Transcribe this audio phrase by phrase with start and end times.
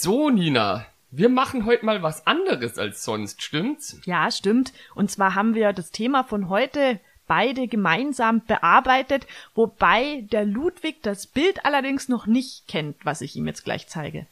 [0.00, 4.00] So, Nina, wir machen heute mal was anderes als sonst, stimmt's?
[4.04, 4.72] Ja, stimmt.
[4.94, 11.26] Und zwar haben wir das Thema von heute beide gemeinsam bearbeitet, wobei der Ludwig das
[11.26, 14.28] Bild allerdings noch nicht kennt, was ich ihm jetzt gleich zeige.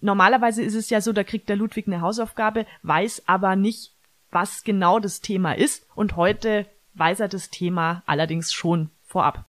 [0.00, 3.92] Normalerweise ist es ja so, da kriegt der Ludwig eine Hausaufgabe, weiß aber nicht,
[4.30, 9.44] was genau das Thema ist und heute weiß er das Thema allerdings schon vorab.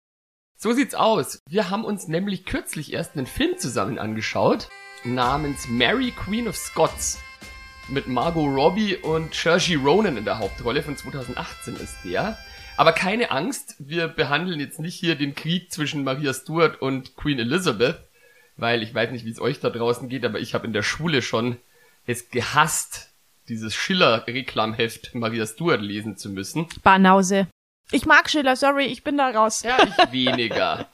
[0.58, 1.38] So sieht's aus.
[1.48, 4.70] Wir haben uns nämlich kürzlich erst einen Film zusammen angeschaut
[5.05, 7.20] namens Mary Queen of Scots
[7.88, 12.38] mit Margot Robbie und Saoirse Ronan in der Hauptrolle von 2018 ist der.
[12.77, 17.40] Aber keine Angst, wir behandeln jetzt nicht hier den Krieg zwischen Maria Stuart und Queen
[17.40, 17.99] Elizabeth,
[18.57, 20.84] weil ich weiß nicht, wie es euch da draußen geht, aber ich habe in der
[20.84, 21.58] Schule schon
[22.08, 23.12] es gehasst,
[23.48, 26.68] dieses Schiller-Reklamheft Maria Stuart lesen zu müssen.
[26.82, 27.48] Banause.
[27.91, 29.62] Ich mag Schiller, sorry, ich bin da raus.
[29.62, 30.90] Ja, ich weniger.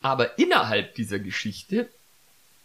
[0.00, 1.90] Aber innerhalb dieser Geschichte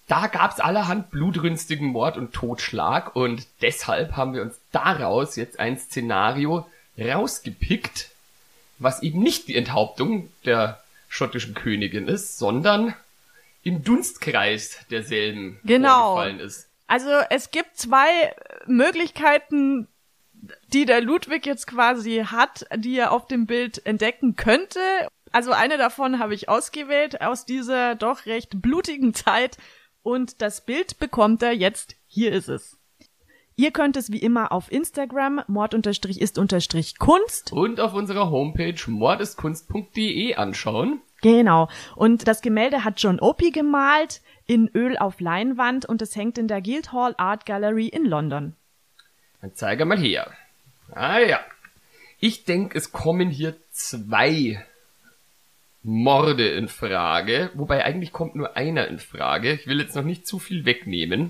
[0.07, 5.77] da gab's allerhand blutrünstigen Mord und Totschlag und deshalb haben wir uns daraus jetzt ein
[5.77, 8.09] Szenario rausgepickt,
[8.77, 12.93] was eben nicht die Enthauptung der schottischen Königin ist, sondern
[13.63, 16.13] im Dunstkreis derselben genau.
[16.13, 16.67] vorgefallen ist.
[16.87, 18.35] Also es gibt zwei
[18.67, 19.87] Möglichkeiten,
[20.67, 24.79] die der Ludwig jetzt quasi hat, die er auf dem Bild entdecken könnte.
[25.31, 29.57] Also eine davon habe ich ausgewählt aus dieser doch recht blutigen Zeit
[30.05, 31.95] und das Bild bekommt er jetzt.
[32.07, 32.77] Hier ist es.
[33.55, 41.01] Ihr könnt es wie immer auf Instagram mord-ist-kunst und auf unserer Homepage mordistkunst.de anschauen.
[41.21, 41.69] Genau.
[41.95, 46.47] Und das Gemälde hat John Opie gemalt in Öl auf Leinwand und es hängt in
[46.47, 48.55] der Guildhall Art Gallery in London.
[49.41, 50.29] Dann zeige mal her.
[50.91, 51.39] Ah ja.
[52.19, 54.63] Ich denke, es kommen hier zwei
[55.88, 59.53] Morde in Frage, wobei eigentlich kommt nur einer in Frage.
[59.53, 61.29] Ich will jetzt noch nicht zu viel wegnehmen.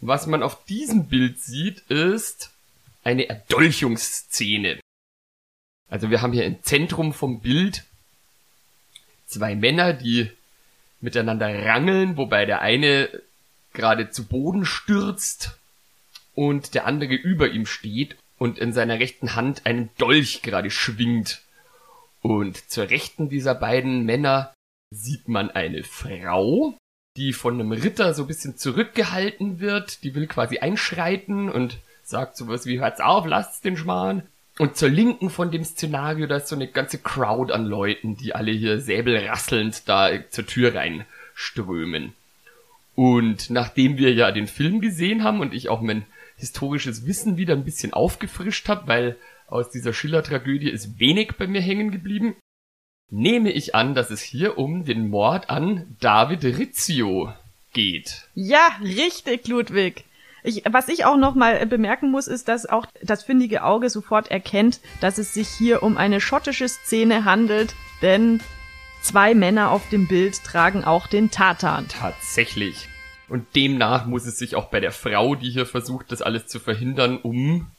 [0.00, 2.52] Was man auf diesem Bild sieht, ist
[3.02, 4.78] eine Erdolchungsszene.
[5.88, 7.82] Also wir haben hier im Zentrum vom Bild
[9.26, 10.30] zwei Männer, die
[11.00, 13.08] miteinander rangeln, wobei der eine
[13.72, 15.58] gerade zu Boden stürzt
[16.36, 21.42] und der andere über ihm steht und in seiner rechten Hand einen Dolch gerade schwingt.
[22.22, 24.52] Und zur Rechten dieser beiden Männer
[24.90, 26.76] sieht man eine Frau,
[27.16, 30.02] die von einem Ritter so ein bisschen zurückgehalten wird.
[30.02, 34.22] Die will quasi einschreiten und sagt sowas wie, hört's auf, lasst's den Schmarrn.
[34.58, 38.34] Und zur Linken von dem Szenario, da ist so eine ganze Crowd an Leuten, die
[38.34, 42.14] alle hier säbelrasselnd da zur Tür reinströmen.
[42.94, 46.06] Und nachdem wir ja den Film gesehen haben und ich auch mein
[46.38, 51.60] historisches Wissen wieder ein bisschen aufgefrischt habe, weil aus dieser Schiller-Tragödie ist wenig bei mir
[51.60, 52.36] hängen geblieben.
[53.10, 57.32] Nehme ich an, dass es hier um den Mord an David Rizzio
[57.72, 58.28] geht.
[58.34, 60.04] Ja, richtig, Ludwig.
[60.42, 64.30] Ich, was ich auch noch mal bemerken muss, ist, dass auch das findige Auge sofort
[64.30, 68.40] erkennt, dass es sich hier um eine schottische Szene handelt, denn
[69.02, 71.86] zwei Männer auf dem Bild tragen auch den Tatan.
[71.88, 72.88] Tatsächlich.
[73.28, 76.60] Und demnach muss es sich auch bei der Frau, die hier versucht, das alles zu
[76.60, 77.70] verhindern, um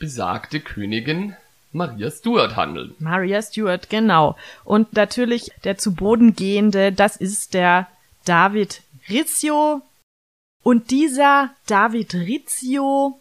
[0.00, 1.36] besagte Königin
[1.72, 2.96] Maria Stuart handeln.
[2.98, 4.36] Maria Stuart, genau.
[4.64, 7.86] Und natürlich der zu Boden gehende, das ist der
[8.24, 9.82] David Rizzio.
[10.64, 13.20] Und dieser David Rizzio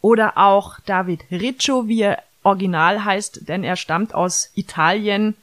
[0.00, 5.34] oder auch David Riccio, wie er original heißt, denn er stammt aus Italien,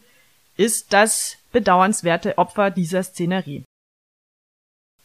[0.55, 3.63] ist das bedauernswerte Opfer dieser Szenerie.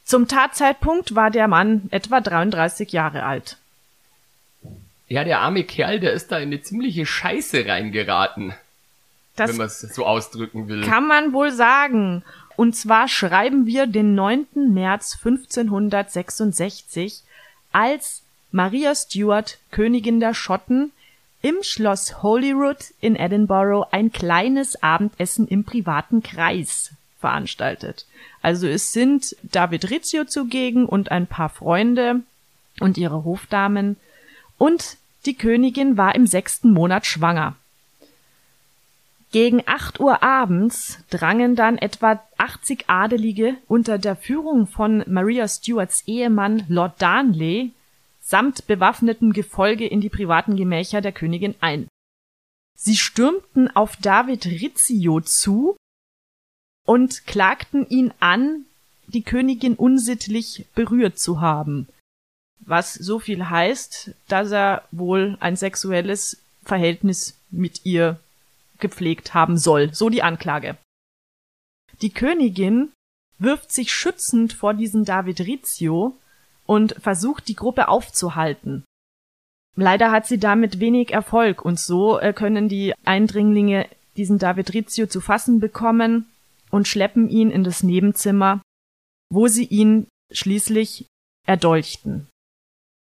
[0.04, 3.58] Zum Tatzeitpunkt war der Mann etwa 33 Jahre alt.
[5.08, 8.54] Ja, der arme Kerl, der ist da in eine ziemliche Scheiße reingeraten.
[9.36, 10.84] Das wenn man es so ausdrücken will.
[10.84, 12.22] Kann man wohl sagen.
[12.56, 14.46] Und zwar schreiben wir den 9.
[14.72, 17.22] März 1566,
[17.72, 18.22] als
[18.52, 20.92] Maria Stuart, Königin der Schotten,
[21.42, 28.06] im Schloss Holyrood in Edinburgh ein kleines Abendessen im privaten Kreis veranstaltet.
[28.40, 32.20] Also es sind David Rizzio zugegen und ein paar Freunde
[32.80, 33.24] und ihre
[34.64, 34.96] und
[35.26, 37.55] die Königin war im sechsten Monat schwanger.
[39.31, 46.05] Gegen 8 Uhr abends drangen dann etwa 80 Adelige unter der Führung von Maria Stuarts
[46.06, 47.72] Ehemann Lord Darnley
[48.22, 51.87] samt bewaffnetem Gefolge in die privaten Gemächer der Königin ein.
[52.75, 55.76] Sie stürmten auf David Rizzio zu
[56.87, 58.64] und klagten ihn an,
[59.08, 61.87] die Königin unsittlich berührt zu haben.
[62.66, 68.19] Was so viel heißt, dass er wohl ein sexuelles Verhältnis mit ihr
[68.78, 70.76] gepflegt haben soll, so die Anklage.
[72.02, 72.93] Die Königin
[73.38, 76.16] wirft sich schützend vor diesen David Rizzio
[76.66, 78.84] und versucht die Gruppe aufzuhalten.
[79.76, 85.06] Leider hat sie damit wenig Erfolg und so äh, können die Eindringlinge diesen David Rizzio
[85.06, 86.31] zu fassen bekommen
[86.70, 88.62] und schleppen ihn in das Nebenzimmer,
[89.31, 91.06] wo sie ihn schließlich
[91.46, 92.28] erdolchten.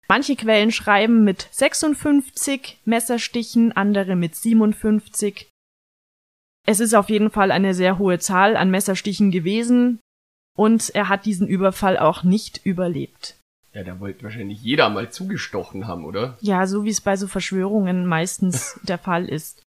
[0.08, 5.50] Manche Quellen schreiben mit 56 Messerstichen, andere mit 57.
[6.68, 10.00] Es ist auf jeden Fall eine sehr hohe Zahl an Messerstichen gewesen
[10.56, 13.36] und er hat diesen Überfall auch nicht überlebt.
[13.74, 16.38] Ja, da wollte wahrscheinlich jeder mal zugestochen haben, oder?
[16.40, 19.65] Ja, so wie es bei so Verschwörungen meistens der Fall ist.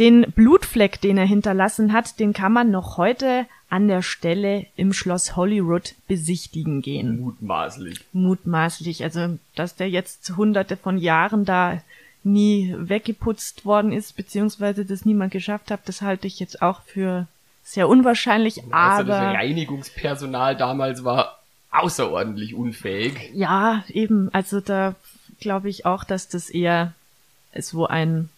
[0.00, 4.94] Den Blutfleck, den er hinterlassen hat, den kann man noch heute an der Stelle im
[4.94, 7.20] Schloss Hollywood besichtigen gehen.
[7.20, 8.00] Mutmaßlich.
[8.14, 9.04] Mutmaßlich.
[9.04, 11.82] Also, dass der jetzt hunderte von Jahren da
[12.24, 17.28] nie weggeputzt worden ist, beziehungsweise das niemand geschafft hat, das halte ich jetzt auch für
[17.62, 19.04] sehr unwahrscheinlich, Also aber.
[19.04, 23.30] das Reinigungspersonal damals war außerordentlich unfähig.
[23.34, 24.28] Ja, eben.
[24.32, 24.94] Also da
[25.40, 26.94] glaube ich auch, dass das eher
[27.58, 28.30] so ein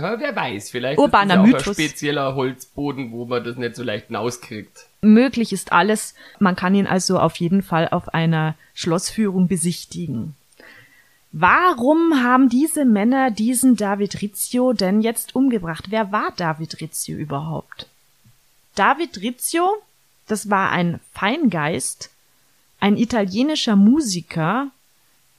[0.00, 1.66] Ja, wer weiß, vielleicht Urbaner ist das ja Mythos.
[1.66, 4.86] ein spezieller Holzboden, wo man das nicht so leicht rauskriegt.
[5.00, 6.14] möglich ist alles.
[6.38, 10.34] Man kann ihn also auf jeden Fall auf einer Schlossführung besichtigen.
[11.32, 15.86] Warum haben diese Männer diesen David Rizzio denn jetzt umgebracht?
[15.90, 17.86] Wer war David Rizzio überhaupt?
[18.74, 19.68] David Rizzio,
[20.26, 22.10] das war ein Feingeist,
[22.80, 24.68] ein italienischer Musiker,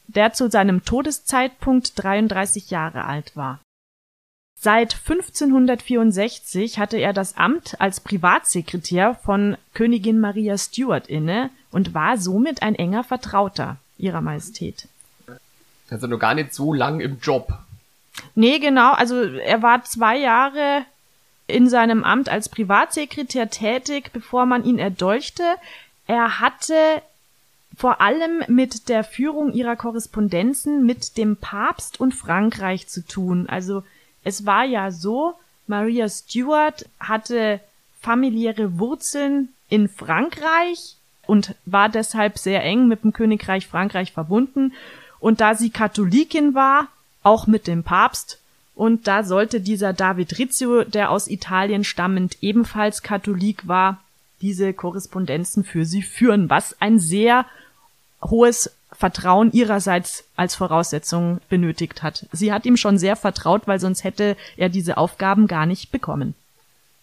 [0.08, 3.60] der zu seinem Todeszeitpunkt 33 Jahre alt war.
[4.62, 12.18] Seit 1564 hatte er das Amt als Privatsekretär von Königin Maria Stuart inne und war
[12.18, 14.90] somit ein enger Vertrauter ihrer Majestät.
[15.90, 17.54] Also noch gar nicht so lang im Job.
[18.36, 20.84] Nee, genau, also er war zwei Jahre
[21.48, 25.44] in seinem Amt als Privatsekretär tätig, bevor man ihn erdolchte.
[26.06, 26.76] Er hatte
[27.78, 33.48] vor allem mit der Führung ihrer Korrespondenzen mit dem Papst und Frankreich zu tun.
[33.48, 33.84] Also
[34.24, 35.36] es war ja so,
[35.68, 37.60] Maria Stuart hatte
[38.02, 40.96] familiäre Wurzeln in Frankreich
[41.28, 44.74] und war deshalb sehr eng mit dem Königreich Frankreich verbunden.
[45.20, 46.88] Und da sie Katholikin war,
[47.22, 48.40] auch mit dem Papst,
[48.74, 54.00] und da sollte dieser David Rizzio, der aus Italien stammend ebenfalls Katholik war,
[54.42, 57.46] diese Korrespondenzen für sie führen, was ein sehr
[58.24, 62.26] hohes Vertrauen ihrerseits als Voraussetzung benötigt hat.
[62.34, 66.36] Sie hat ihm schon sehr vertraut, weil sonst hätte er diese Aufgaben gar nicht bekommen.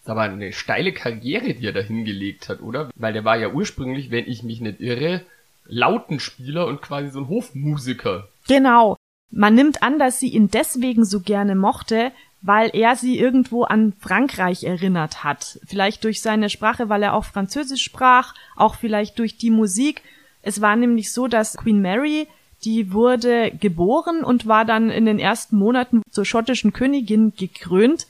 [0.03, 2.91] Ist aber eine steile Karriere, die er da hingelegt hat, oder?
[2.95, 5.23] Weil der war ja ursprünglich, wenn ich mich nicht irre,
[5.65, 8.27] Lautenspieler und quasi so ein Hofmusiker.
[8.47, 8.95] Genau.
[9.31, 12.11] Man nimmt an, dass sie ihn deswegen so gerne mochte,
[12.43, 15.59] weil er sie irgendwo an Frankreich erinnert hat.
[15.65, 20.03] Vielleicht durch seine Sprache, weil er auch Französisch sprach, auch vielleicht durch die Musik.
[20.47, 22.25] Es war nämlich so, dass Queen Mary,
[22.63, 28.07] die wurde geboren und war dann in den ersten Monaten zur schottischen Königin gekrönt,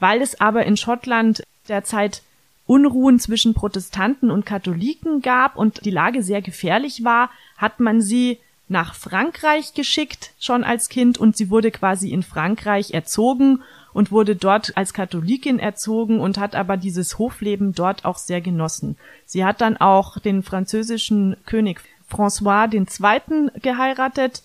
[0.00, 2.22] weil es aber in Schottland derzeit
[2.66, 8.40] Unruhen zwischen Protestanten und Katholiken gab und die Lage sehr gefährlich war, hat man sie
[8.66, 13.62] nach Frankreich geschickt, schon als Kind, und sie wurde quasi in Frankreich erzogen
[13.96, 18.98] und wurde dort als Katholikin erzogen und hat aber dieses Hofleben dort auch sehr genossen.
[19.24, 21.80] Sie hat dann auch den französischen König
[22.12, 23.50] François II.
[23.62, 24.42] geheiratet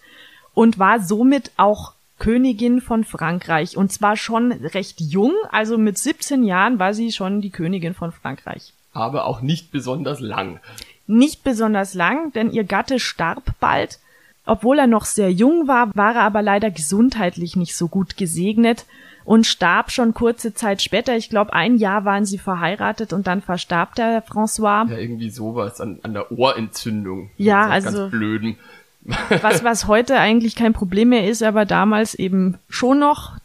[0.54, 6.46] und war somit auch Königin von Frankreich und zwar schon recht jung, also mit 17
[6.46, 8.72] Jahren war sie schon die Königin von Frankreich.
[8.94, 10.62] Aber auch nicht besonders lang.
[11.08, 14.00] Nicht besonders lang, denn ihr Gatte starb bald.
[14.46, 18.86] Obwohl er noch sehr jung war, war er aber leider gesundheitlich nicht so gut gesegnet
[19.24, 21.16] und starb schon kurze Zeit später.
[21.16, 24.90] Ich glaube, ein Jahr waren sie verheiratet und dann verstarb der François.
[24.90, 27.30] Ja, irgendwie sowas an, an der Ohrentzündung.
[27.38, 28.58] Ja, So also- Ganz blöden.
[29.42, 33.38] was, was heute eigentlich kein Problem mehr ist, aber damals eben schon noch.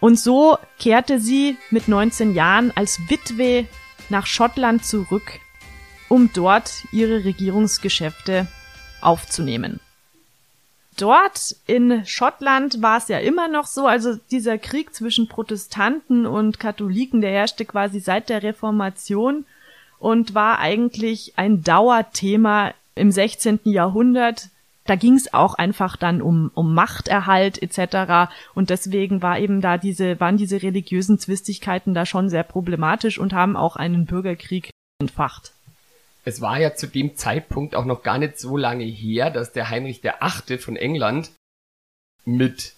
[0.00, 3.66] Und so kehrte sie mit 19 Jahren als Witwe
[4.10, 5.38] nach Schottland zurück,
[6.08, 8.48] um dort ihre Regierungsgeschäfte
[9.00, 9.80] aufzunehmen.
[10.96, 16.60] Dort in Schottland war es ja immer noch so, also dieser Krieg zwischen Protestanten und
[16.60, 19.44] Katholiken, der herrschte quasi seit der Reformation
[19.98, 23.60] und war eigentlich ein Dauerthema im 16.
[23.64, 24.48] Jahrhundert.
[24.84, 28.32] Da ging es auch einfach dann um, um Machterhalt etc.
[28.52, 33.32] Und deswegen war eben da diese, waren diese religiösen Zwistigkeiten da schon sehr problematisch und
[33.32, 34.70] haben auch einen Bürgerkrieg
[35.00, 35.52] entfacht
[36.24, 39.70] es war ja zu dem Zeitpunkt auch noch gar nicht so lange her, dass der
[39.70, 41.32] Heinrich der Achte von England
[42.24, 42.74] mit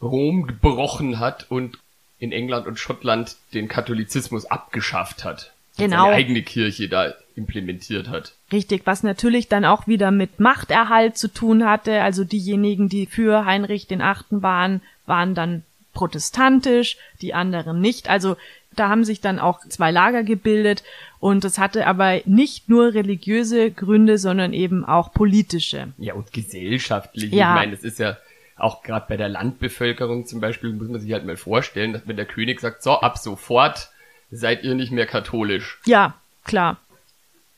[0.00, 1.78] Rom gebrochen hat und
[2.18, 5.52] in England und Schottland den Katholizismus abgeschafft hat.
[5.76, 6.04] Genau.
[6.04, 8.34] Seine eigene Kirche da implementiert hat.
[8.52, 12.02] Richtig, was natürlich dann auch wieder mit Machterhalt zu tun hatte.
[12.02, 18.08] Also diejenigen, die für Heinrich den Achten waren, waren dann protestantisch, die anderen nicht.
[18.08, 18.36] Also
[18.80, 20.82] da haben sich dann auch zwei Lager gebildet
[21.18, 25.88] und es hatte aber nicht nur religiöse Gründe, sondern eben auch politische.
[25.98, 27.36] Ja, und gesellschaftliche.
[27.36, 27.50] Ja.
[27.50, 28.16] Ich meine, das ist ja
[28.56, 32.16] auch gerade bei der Landbevölkerung zum Beispiel, muss man sich halt mal vorstellen, dass wenn
[32.16, 33.90] der König sagt, so, ab sofort
[34.30, 35.78] seid ihr nicht mehr katholisch.
[35.84, 36.78] Ja, klar.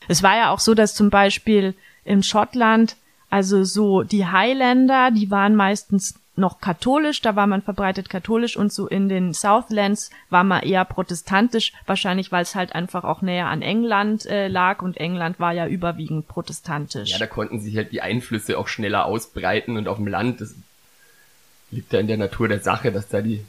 [0.09, 2.97] Es war ja auch so, dass zum Beispiel in Schottland,
[3.29, 8.73] also so die Highlander, die waren meistens noch katholisch, da war man verbreitet katholisch und
[8.73, 13.47] so in den Southlands war man eher protestantisch, wahrscheinlich weil es halt einfach auch näher
[13.47, 17.11] an England äh, lag und England war ja überwiegend protestantisch.
[17.11, 20.55] Ja, da konnten sich halt die Einflüsse auch schneller ausbreiten und auf dem Land, das
[21.69, 23.45] liegt da in der Natur der Sache, dass da die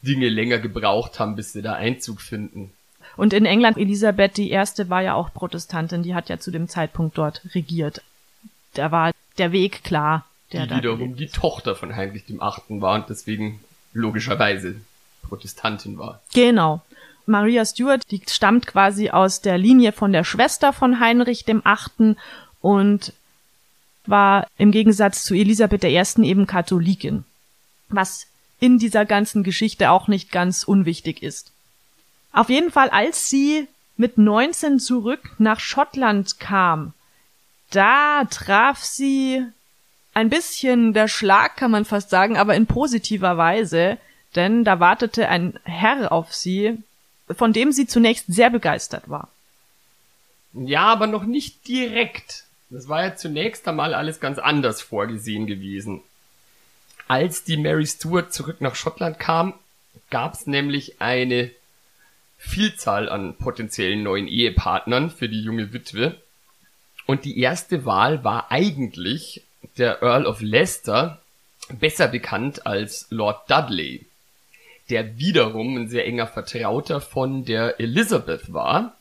[0.00, 2.72] Dinge länger gebraucht haben, bis sie da Einzug finden.
[3.16, 4.52] Und in England, Elisabeth I.
[4.88, 8.02] war ja auch Protestantin, die hat ja zu dem Zeitpunkt dort regiert.
[8.74, 12.94] Da war der Weg klar der die wiederum die Tochter von Heinrich dem Achten war
[12.94, 13.60] und deswegen
[13.92, 14.76] logischerweise
[15.28, 16.20] Protestantin war.
[16.34, 16.82] Genau.
[17.26, 22.16] Maria Stuart, die stammt quasi aus der Linie von der Schwester von Heinrich dem Achten
[22.60, 23.12] und
[24.06, 26.02] war im Gegensatz zu Elisabeth I.
[26.24, 27.24] eben Katholikin.
[27.88, 28.26] Was
[28.58, 31.52] in dieser ganzen Geschichte auch nicht ganz unwichtig ist.
[32.32, 33.66] Auf jeden Fall, als sie
[33.96, 36.94] mit 19 zurück nach Schottland kam,
[37.70, 39.44] da traf sie
[40.14, 43.98] ein bisschen der Schlag, kann man fast sagen, aber in positiver Weise,
[44.34, 46.78] denn da wartete ein Herr auf sie,
[47.30, 49.28] von dem sie zunächst sehr begeistert war.
[50.52, 52.44] Ja, aber noch nicht direkt.
[52.68, 56.02] Das war ja zunächst einmal alles ganz anders vorgesehen gewesen.
[57.08, 59.54] Als die Mary Stuart zurück nach Schottland kam,
[60.10, 61.50] gab's nämlich eine
[62.38, 66.16] Vielzahl an potenziellen neuen Ehepartnern für die junge Witwe.
[67.06, 69.42] Und die erste Wahl war eigentlich
[69.76, 71.20] der Earl of Leicester,
[71.80, 74.06] besser bekannt als Lord Dudley,
[74.90, 78.96] der wiederum ein sehr enger Vertrauter von der Elizabeth war.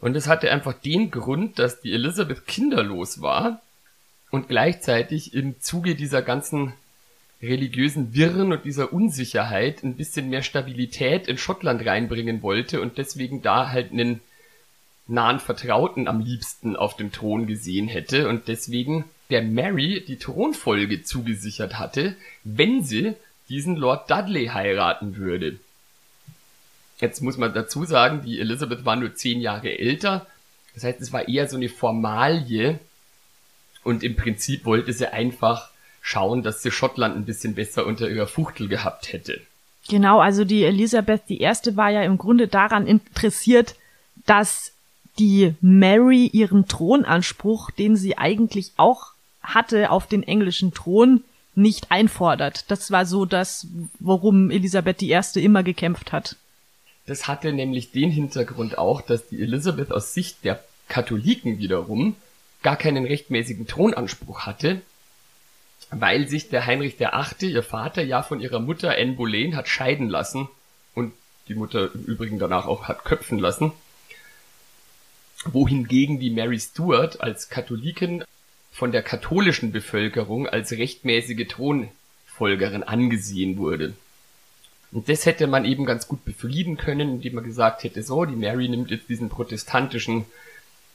[0.00, 3.60] Und es hatte einfach den Grund, dass die Elizabeth kinderlos war
[4.30, 6.72] und gleichzeitig im Zuge dieser ganzen
[7.42, 13.42] religiösen Wirren und dieser Unsicherheit ein bisschen mehr Stabilität in Schottland reinbringen wollte und deswegen
[13.42, 14.20] da halt einen
[15.06, 21.02] nahen Vertrauten am liebsten auf dem Thron gesehen hätte und deswegen der Mary die Thronfolge
[21.02, 23.14] zugesichert hatte, wenn sie
[23.48, 25.58] diesen Lord Dudley heiraten würde.
[26.98, 30.26] Jetzt muss man dazu sagen, die Elizabeth war nur zehn Jahre älter.
[30.74, 32.78] Das heißt, es war eher so eine Formalie.
[33.82, 35.70] Und im Prinzip wollte sie einfach
[36.02, 39.40] schauen, dass sie Schottland ein bisschen besser unter ihrer Fuchtel gehabt hätte.
[39.88, 41.40] Genau, also die Elisabeth I.
[41.74, 43.74] war ja im Grunde daran interessiert,
[44.26, 44.72] dass
[45.18, 49.09] die Mary ihren Thronanspruch, den sie eigentlich auch
[49.42, 52.70] hatte auf den englischen Thron, nicht einfordert.
[52.70, 53.66] Das war so das,
[53.98, 55.20] worum Elisabeth I.
[55.34, 56.36] immer gekämpft hat.
[57.06, 62.14] Das hatte nämlich den Hintergrund auch, dass die Elisabeth aus Sicht der Katholiken wiederum
[62.62, 64.82] gar keinen rechtmäßigen Thronanspruch hatte,
[65.90, 70.08] weil sich der Heinrich Achte, ihr Vater, ja von ihrer Mutter Anne Boleyn hat scheiden
[70.08, 70.48] lassen
[70.94, 71.12] und
[71.48, 73.72] die Mutter im Übrigen danach auch hat köpfen lassen,
[75.46, 78.24] wohingegen die Mary Stuart als Katholikin
[78.70, 83.94] von der katholischen Bevölkerung als rechtmäßige Thronfolgerin angesehen wurde.
[84.92, 88.36] Und das hätte man eben ganz gut befrieden können, indem man gesagt hätte, so, die
[88.36, 90.24] Mary nimmt jetzt diesen protestantischen,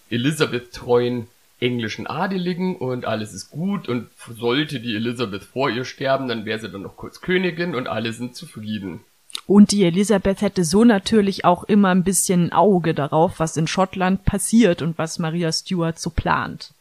[0.09, 1.27] Elizabeth-treuen
[1.59, 6.59] englischen Adeligen und alles ist gut und sollte die Elizabeth vor ihr sterben, dann wäre
[6.59, 8.99] sie dann noch kurz Königin und alle sind zufrieden.
[9.47, 14.25] Und die Elisabeth hätte so natürlich auch immer ein bisschen Auge darauf, was in Schottland
[14.25, 16.74] passiert und was Maria Stuart so plant.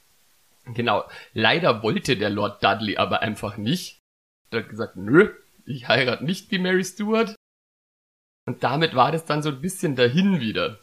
[0.67, 1.05] Genau.
[1.33, 3.99] Leider wollte der Lord Dudley aber einfach nicht.
[4.51, 5.35] Er hat gesagt, nö,
[5.67, 7.35] ich heirate nicht die Mary Stuart.
[8.47, 10.79] Und damit war das dann so ein bisschen dahin wieder.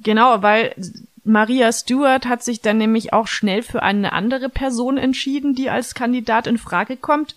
[0.00, 0.74] Genau, weil
[1.24, 5.94] Maria Stewart hat sich dann nämlich auch schnell für eine andere Person entschieden, die als
[5.94, 7.34] Kandidat in Frage kommt.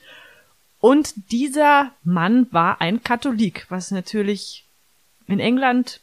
[0.80, 4.66] Und dieser Mann war ein Katholik, was natürlich
[5.28, 6.02] in England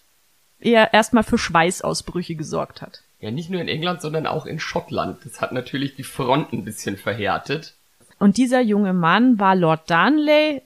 [0.58, 3.02] eher erstmal für Schweißausbrüche gesorgt hat.
[3.20, 5.24] Ja, nicht nur in England, sondern auch in Schottland.
[5.24, 7.74] Das hat natürlich die Front ein bisschen verhärtet.
[8.18, 10.62] Und dieser junge Mann war Lord Darnley.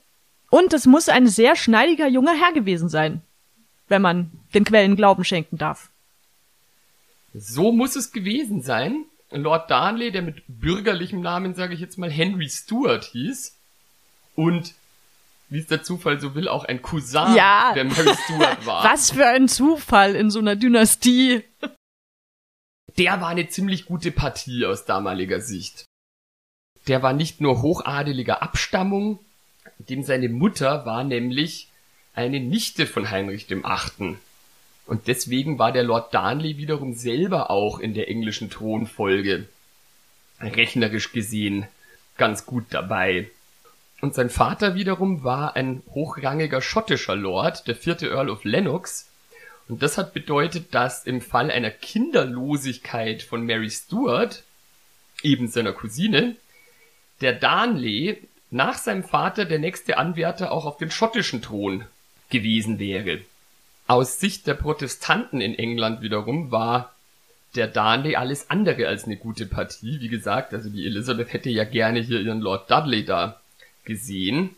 [0.51, 3.23] Und es muss ein sehr schneidiger junger Herr gewesen sein,
[3.89, 5.91] wenn man den Quellen Glauben schenken darf.
[7.35, 9.05] So muss es gewesen sein.
[9.31, 13.57] Lord Darnley, der mit bürgerlichem Namen, sage ich jetzt mal, Henry Stuart hieß.
[14.35, 14.75] Und
[15.49, 17.73] wie es der Zufall so will, auch ein Cousin Ja.
[17.75, 18.85] der Mary Stuart war.
[18.93, 21.45] Was für ein Zufall in so einer Dynastie.
[23.01, 25.87] Der war eine ziemlich gute Partie aus damaliger Sicht.
[26.87, 29.19] Der war nicht nur hochadeliger Abstammung,
[29.79, 31.69] dem seine Mutter war nämlich
[32.13, 34.19] eine Nichte von Heinrich dem Achten.
[34.85, 39.49] Und deswegen war der Lord Darnley wiederum selber auch in der englischen Thronfolge
[40.39, 41.67] rechnerisch gesehen
[42.19, 43.31] ganz gut dabei.
[44.03, 49.10] Und sein Vater wiederum war ein hochrangiger schottischer Lord, der vierte Earl of Lennox.
[49.71, 54.43] Und das hat bedeutet, dass im Fall einer Kinderlosigkeit von Mary Stuart,
[55.23, 56.35] eben seiner Cousine,
[57.21, 58.19] der Darnley
[58.51, 61.85] nach seinem Vater der nächste Anwärter auch auf den schottischen Thron
[62.31, 63.21] gewesen wäre.
[63.87, 66.95] Aus Sicht der Protestanten in England wiederum war
[67.55, 70.01] der Darnley alles andere als eine gute Partie.
[70.01, 73.41] Wie gesagt, also die Elizabeth hätte ja gerne hier ihren Lord Dudley da
[73.85, 74.57] gesehen.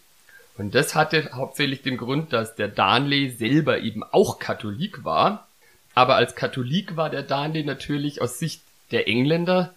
[0.63, 5.49] Und das hatte hauptsächlich den Grund, dass der Darnley selber eben auch Katholik war.
[5.93, 9.75] Aber als Katholik war der Darnley natürlich aus Sicht der Engländer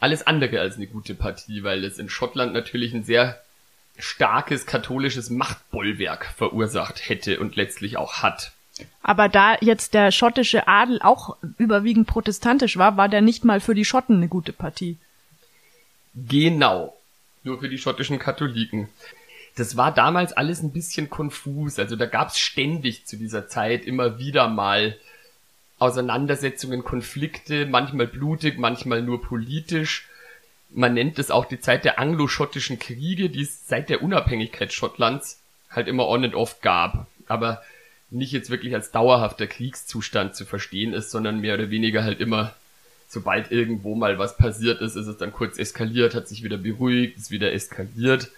[0.00, 3.40] alles andere als eine gute Partie, weil es in Schottland natürlich ein sehr
[3.98, 8.50] starkes katholisches Machtbollwerk verursacht hätte und letztlich auch hat.
[9.04, 13.76] Aber da jetzt der schottische Adel auch überwiegend protestantisch war, war der nicht mal für
[13.76, 14.98] die Schotten eine gute Partie.
[16.16, 16.96] Genau.
[17.44, 18.88] Nur für die schottischen Katholiken.
[19.56, 21.78] Das war damals alles ein bisschen konfus.
[21.78, 24.96] Also da gab's ständig zu dieser Zeit immer wieder mal
[25.78, 30.08] Auseinandersetzungen, Konflikte, manchmal blutig, manchmal nur politisch.
[30.70, 35.40] Man nennt es auch die Zeit der anglo-schottischen Kriege, die es seit der Unabhängigkeit Schottlands
[35.70, 37.06] halt immer on and off gab.
[37.26, 37.62] Aber
[38.10, 42.54] nicht jetzt wirklich als dauerhafter Kriegszustand zu verstehen ist, sondern mehr oder weniger halt immer,
[43.08, 47.16] sobald irgendwo mal was passiert ist, ist es dann kurz eskaliert, hat sich wieder beruhigt,
[47.16, 48.30] ist wieder eskaliert.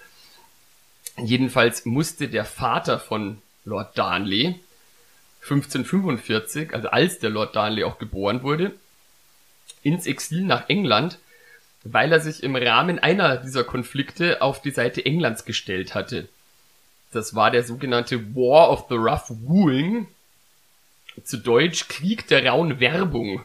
[1.24, 4.60] Jedenfalls musste der Vater von Lord Darnley
[5.42, 8.74] 1545, also als der Lord Darnley auch geboren wurde,
[9.82, 11.18] ins Exil nach England,
[11.84, 16.28] weil er sich im Rahmen einer dieser Konflikte auf die Seite Englands gestellt hatte.
[17.12, 20.08] Das war der sogenannte War of the Rough Wooing,
[21.24, 23.44] zu Deutsch Krieg der rauen Werbung.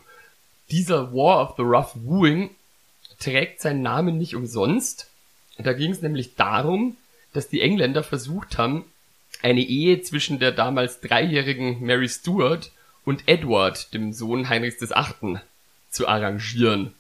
[0.70, 2.50] Dieser War of the Rough Wooing
[3.20, 5.10] trägt seinen Namen nicht umsonst.
[5.58, 6.98] Da ging es nämlich darum,
[7.34, 8.86] dass die Engländer versucht haben,
[9.42, 12.72] eine Ehe zwischen der damals dreijährigen Mary Stuart
[13.06, 15.42] und Edward, dem Sohn Heinrichs des Achten,
[15.90, 16.94] zu arrangieren.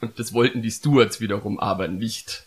[0.00, 2.44] Und das wollten die Stuarts wiederum aber nicht.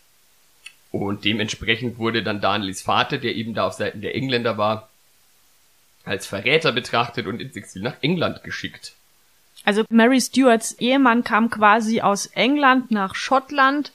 [0.90, 4.88] Und dementsprechend wurde dann Darnleys Vater, der eben da auf Seiten der Engländer war,
[6.04, 8.94] als Verräter betrachtet und ins Exil nach England geschickt.
[9.64, 13.92] Also Mary Stuarts Ehemann kam quasi aus England nach Schottland.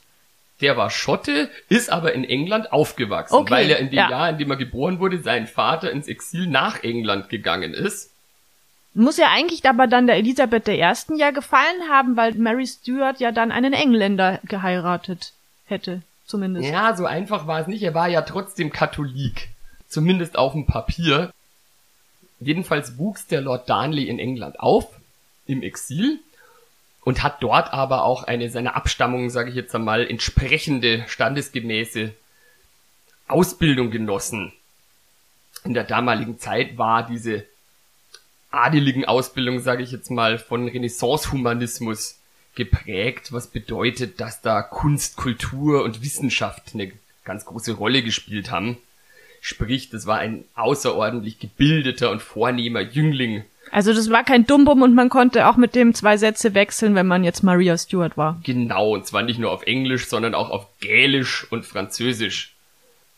[0.62, 4.10] Der war Schotte, ist aber in England aufgewachsen, Okay, weil er in dem ja.
[4.10, 8.12] Jahr, in dem er geboren wurde, sein Vater ins Exil nach England gegangen ist.
[8.94, 10.78] Muss ja eigentlich aber dann der Elisabeth I.
[11.18, 15.34] ja gefallen haben, weil Mary Stuart ja dann einen Engländer geheiratet
[15.66, 16.70] hätte, zumindest.
[16.70, 17.82] Ja, so einfach war es nicht.
[17.82, 19.50] Er war ja trotzdem Katholik.
[19.88, 21.32] Zumindest auf dem Papier.
[22.40, 24.88] Jedenfalls wuchs der Lord Darnley in England auf,
[25.48, 26.20] im Exil,
[27.04, 32.14] und hat dort aber auch eine seiner Abstammung, sage ich jetzt einmal, entsprechende, standesgemäße
[33.28, 34.54] Ausbildung genossen.
[35.64, 37.46] In der damaligen Zeit war diese
[38.52, 42.20] adeligen Ausbildung, sage ich jetzt mal, von Renaissance-Humanismus
[42.56, 46.92] geprägt, was bedeutet, dass da Kunst, Kultur und Wissenschaft eine
[47.24, 48.78] ganz große Rolle gespielt haben.
[49.42, 53.44] Sprich, das war ein außerordentlich gebildeter und vornehmer Jüngling.
[53.74, 57.08] Also das war kein Dumbum und man konnte auch mit dem zwei Sätze wechseln, wenn
[57.08, 58.40] man jetzt Maria Stuart war.
[58.44, 62.54] Genau, und zwar nicht nur auf Englisch, sondern auch auf Gälisch und Französisch.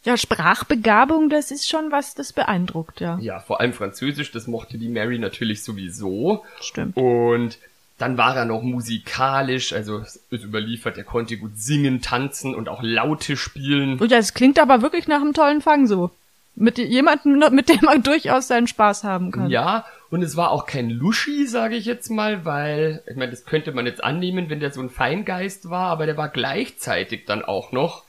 [0.06, 3.18] Ja, Sprachbegabung, das ist schon was, das beeindruckt, ja.
[3.20, 6.46] Ja, vor allem Französisch, das mochte die Mary natürlich sowieso.
[6.62, 6.96] Stimmt.
[6.96, 7.58] Und
[7.98, 12.70] dann war er noch musikalisch, also es ist überliefert, er konnte gut singen, tanzen und
[12.70, 14.00] auch Laute spielen.
[14.00, 16.12] Und das klingt aber wirklich nach einem tollen Fang so.
[16.56, 19.50] Mit jemandem, mit dem man durchaus seinen Spaß haben kann.
[19.50, 23.46] Ja, Und es war auch kein Luschi, sage ich jetzt mal, weil, ich meine, das
[23.46, 27.44] könnte man jetzt annehmen, wenn der so ein Feingeist war, aber der war gleichzeitig dann
[27.44, 28.04] auch noch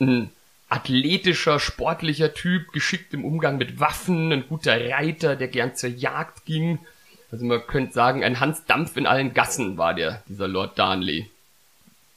[0.00, 0.30] ein
[0.68, 6.46] athletischer, sportlicher Typ, geschickt im Umgang mit Waffen, ein guter Reiter, der gern zur Jagd
[6.46, 6.78] ging.
[7.30, 11.30] Also man könnte sagen, ein Hans Dampf in allen Gassen war der, dieser Lord Darnley.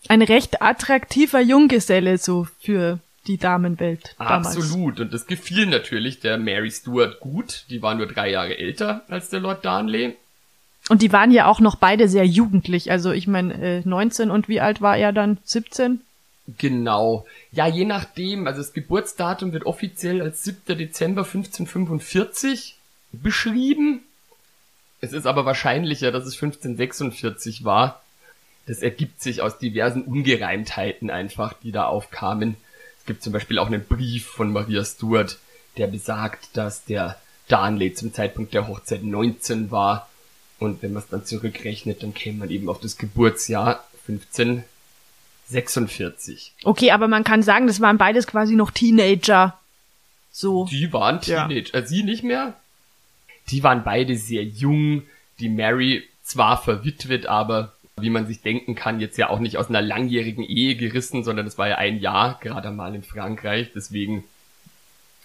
[0.08, 4.58] Ein recht attraktiver Junggeselle so für die Damenwelt damals.
[4.58, 5.00] Absolut.
[5.00, 7.66] Und das gefiel natürlich der Mary Stuart gut.
[7.70, 10.16] Die war nur drei Jahre älter als der Lord Darnley.
[10.90, 12.92] Und die waren ja auch noch beide sehr jugendlich.
[12.92, 15.38] Also ich meine, äh, 19 und wie alt war er dann?
[15.44, 16.02] 17?
[16.58, 17.26] Genau.
[17.52, 18.48] Ja, je nachdem.
[18.48, 20.78] Also das Geburtsdatum wird offiziell als 7.
[20.78, 22.78] Dezember 1545
[23.12, 24.02] beschrieben.
[25.02, 28.02] Es ist aber wahrscheinlicher, dass es 1546 war.
[28.66, 32.56] Das ergibt sich aus diversen Ungereimtheiten einfach, die da aufkamen
[33.08, 35.40] gibt zum Beispiel auch einen Brief von Maria Stuart,
[35.78, 40.08] der besagt, dass der Darnley zum Zeitpunkt der Hochzeit 19 war.
[40.60, 46.54] Und wenn man es dann zurückrechnet, dann käme man eben auf das Geburtsjahr 1546.
[46.64, 49.58] Okay, aber man kann sagen, das waren beides quasi noch Teenager.
[50.32, 50.66] So.
[50.66, 51.74] Die waren Teenager.
[51.74, 51.80] Ja.
[51.80, 52.54] Äh, sie nicht mehr?
[53.50, 55.02] Die waren beide sehr jung.
[55.40, 59.70] Die Mary zwar verwitwet, aber wie man sich denken kann, jetzt ja auch nicht aus
[59.70, 63.72] einer langjährigen Ehe gerissen, sondern es war ja ein Jahr gerade mal in Frankreich.
[63.74, 64.24] Deswegen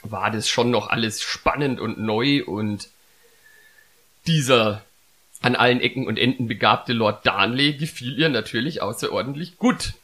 [0.03, 2.89] war das schon noch alles spannend und neu und
[4.27, 4.83] dieser
[5.43, 9.95] an allen Ecken und Enden begabte Lord Darnley gefiel ihr natürlich außerordentlich gut.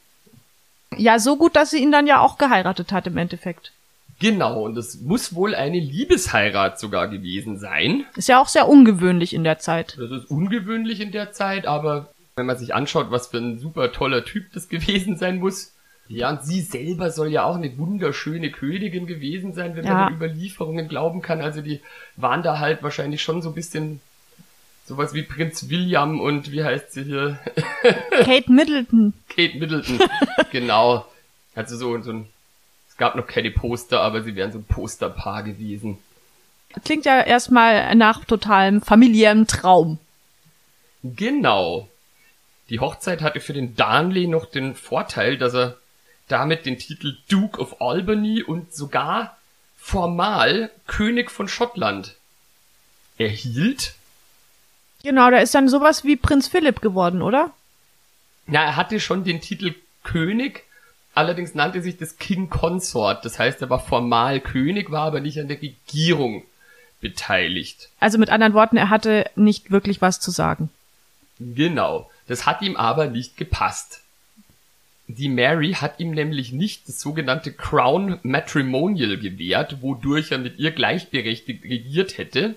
[0.97, 3.73] Ja, so gut, dass sie ihn dann ja auch geheiratet hat im Endeffekt.
[4.21, 8.05] Genau, und es muss wohl eine Liebesheirat sogar gewesen sein.
[8.17, 9.97] Ist ja auch sehr ungewöhnlich in der Zeit.
[9.97, 13.93] Das ist ungewöhnlich in der Zeit, aber wenn man sich anschaut, was für ein super
[13.93, 15.75] toller Typ das gewesen sein muss.
[16.09, 19.95] Ja, und sie selber soll ja auch eine wunderschöne Königin gewesen sein, wenn ja.
[19.95, 21.43] man den Überlieferungen glauben kann.
[21.43, 21.81] Also die
[22.17, 24.01] waren da halt wahrscheinlich schon so ein bisschen
[24.87, 27.39] sowas wie Prinz William und wie heißt sie hier?
[28.11, 29.13] Kate Middleton.
[29.29, 29.99] Kate Middleton,
[30.51, 31.05] genau.
[31.55, 32.27] Also so, so ein,
[32.89, 35.99] es gab noch keine Poster, aber sie wären so ein Posterpaar gewesen.
[36.85, 39.99] Klingt ja erstmal nach totalem familiärem Traum.
[41.03, 41.89] Genau.
[42.71, 45.77] Die Hochzeit hatte für den Darnley noch den Vorteil, dass er
[46.29, 49.39] damit den Titel Duke of Albany und sogar
[49.79, 52.15] formal König von Schottland
[53.17, 53.95] erhielt.
[55.03, 57.53] Genau, da ist dann sowas wie Prinz Philipp geworden, oder?
[58.47, 60.65] Ja, er hatte schon den Titel König,
[61.15, 63.25] allerdings nannte sich das King Consort.
[63.25, 66.45] Das heißt, er war formal König, war aber nicht an der Regierung
[67.01, 67.89] beteiligt.
[68.01, 70.69] Also mit anderen Worten, er hatte nicht wirklich was zu sagen.
[71.39, 72.11] Genau.
[72.29, 74.03] Das hat ihm aber nicht gepasst.
[75.09, 80.71] Die Mary hat ihm nämlich nicht das sogenannte Crown Matrimonial gewährt, wodurch er mit ihr
[80.71, 82.57] gleichberechtigt regiert hätte.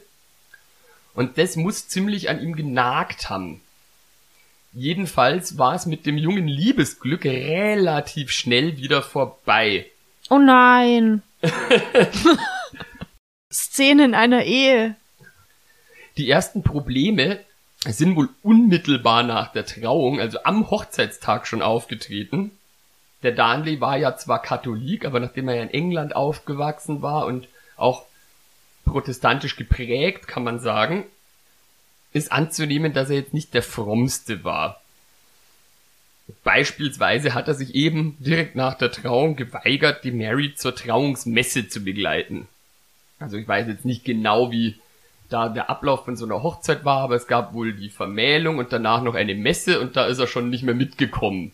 [1.13, 3.61] Und das muss ziemlich an ihm genagt haben.
[4.73, 9.85] Jedenfalls war es mit dem jungen Liebesglück relativ schnell wieder vorbei.
[10.29, 11.21] Oh nein.
[13.51, 14.95] Szenen einer Ehe.
[16.17, 17.39] Die ersten Probleme
[17.85, 22.51] sind wohl unmittelbar nach der Trauung, also am Hochzeitstag schon aufgetreten.
[23.23, 27.47] Der Darnley war ja zwar Katholik, aber nachdem er ja in England aufgewachsen war und
[27.77, 28.05] auch
[28.85, 31.05] protestantisch geprägt, kann man sagen,
[32.13, 34.81] ist anzunehmen, dass er jetzt nicht der frommste war.
[36.43, 41.83] Beispielsweise hat er sich eben direkt nach der Trauung geweigert, die Mary zur Trauungsmesse zu
[41.83, 42.47] begleiten.
[43.19, 44.79] Also ich weiß jetzt nicht genau, wie
[45.31, 48.71] da der Ablauf von so einer Hochzeit war, aber es gab wohl die Vermählung und
[48.71, 51.51] danach noch eine Messe und da ist er schon nicht mehr mitgekommen.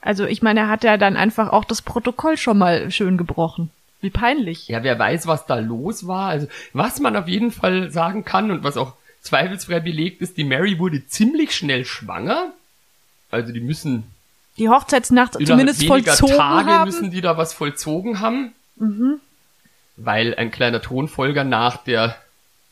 [0.00, 3.70] Also ich meine, er hat ja dann einfach auch das Protokoll schon mal schön gebrochen.
[4.00, 4.68] Wie peinlich.
[4.68, 6.28] Ja, wer weiß, was da los war.
[6.28, 10.44] Also was man auf jeden Fall sagen kann und was auch zweifelsfrei belegt ist, die
[10.44, 12.52] Mary wurde ziemlich schnell schwanger.
[13.30, 14.04] Also die müssen
[14.58, 16.84] die Hochzeitsnacht zumindest vollzogen Tage haben.
[16.86, 18.54] müssen die da was vollzogen haben.
[18.76, 19.20] Mhm.
[19.96, 22.16] Weil ein kleiner Thronfolger nach der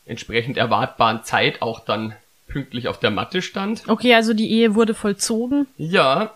[0.05, 2.15] entsprechend erwartbaren Zeit auch dann
[2.47, 3.83] pünktlich auf der Matte stand.
[3.87, 5.67] Okay, also die Ehe wurde vollzogen.
[5.77, 6.33] Ja,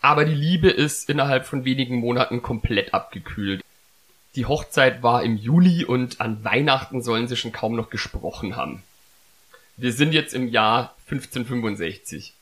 [0.00, 3.62] aber die Liebe ist innerhalb von wenigen Monaten komplett abgekühlt.
[4.34, 8.82] Die Hochzeit war im Juli und an Weihnachten sollen sie schon kaum noch gesprochen haben.
[9.76, 12.34] Wir sind jetzt im Jahr 1565.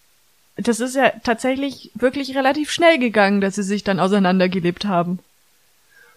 [0.57, 5.19] Das ist ja tatsächlich wirklich relativ schnell gegangen, dass sie sich dann auseinandergelebt haben.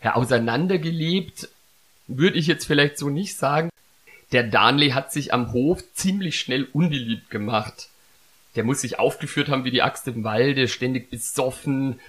[0.01, 1.49] Ja, auseinandergelebt
[2.07, 3.69] würde ich jetzt vielleicht so nicht sagen
[4.31, 7.89] der Darnley hat sich am Hof ziemlich schnell unbeliebt gemacht.
[8.55, 11.99] Der muss sich aufgeführt haben wie die Axt im Walde, ständig besoffen,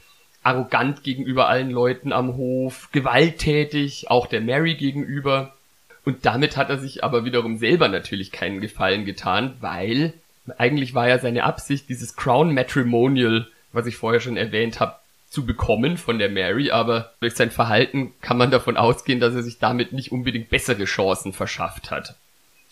[0.43, 5.55] arrogant gegenüber allen Leuten am Hof, gewalttätig, auch der Mary gegenüber.
[6.05, 10.15] Und damit hat er sich aber wiederum selber natürlich keinen Gefallen getan, weil
[10.57, 14.97] eigentlich war ja seine Absicht, dieses Crown Matrimonial, was ich vorher schon erwähnt habe,
[15.31, 19.45] zu bekommen von der Mary, aber durch sein Verhalten kann man davon ausgehen, dass er
[19.45, 22.17] sich damit nicht unbedingt bessere Chancen verschafft hat.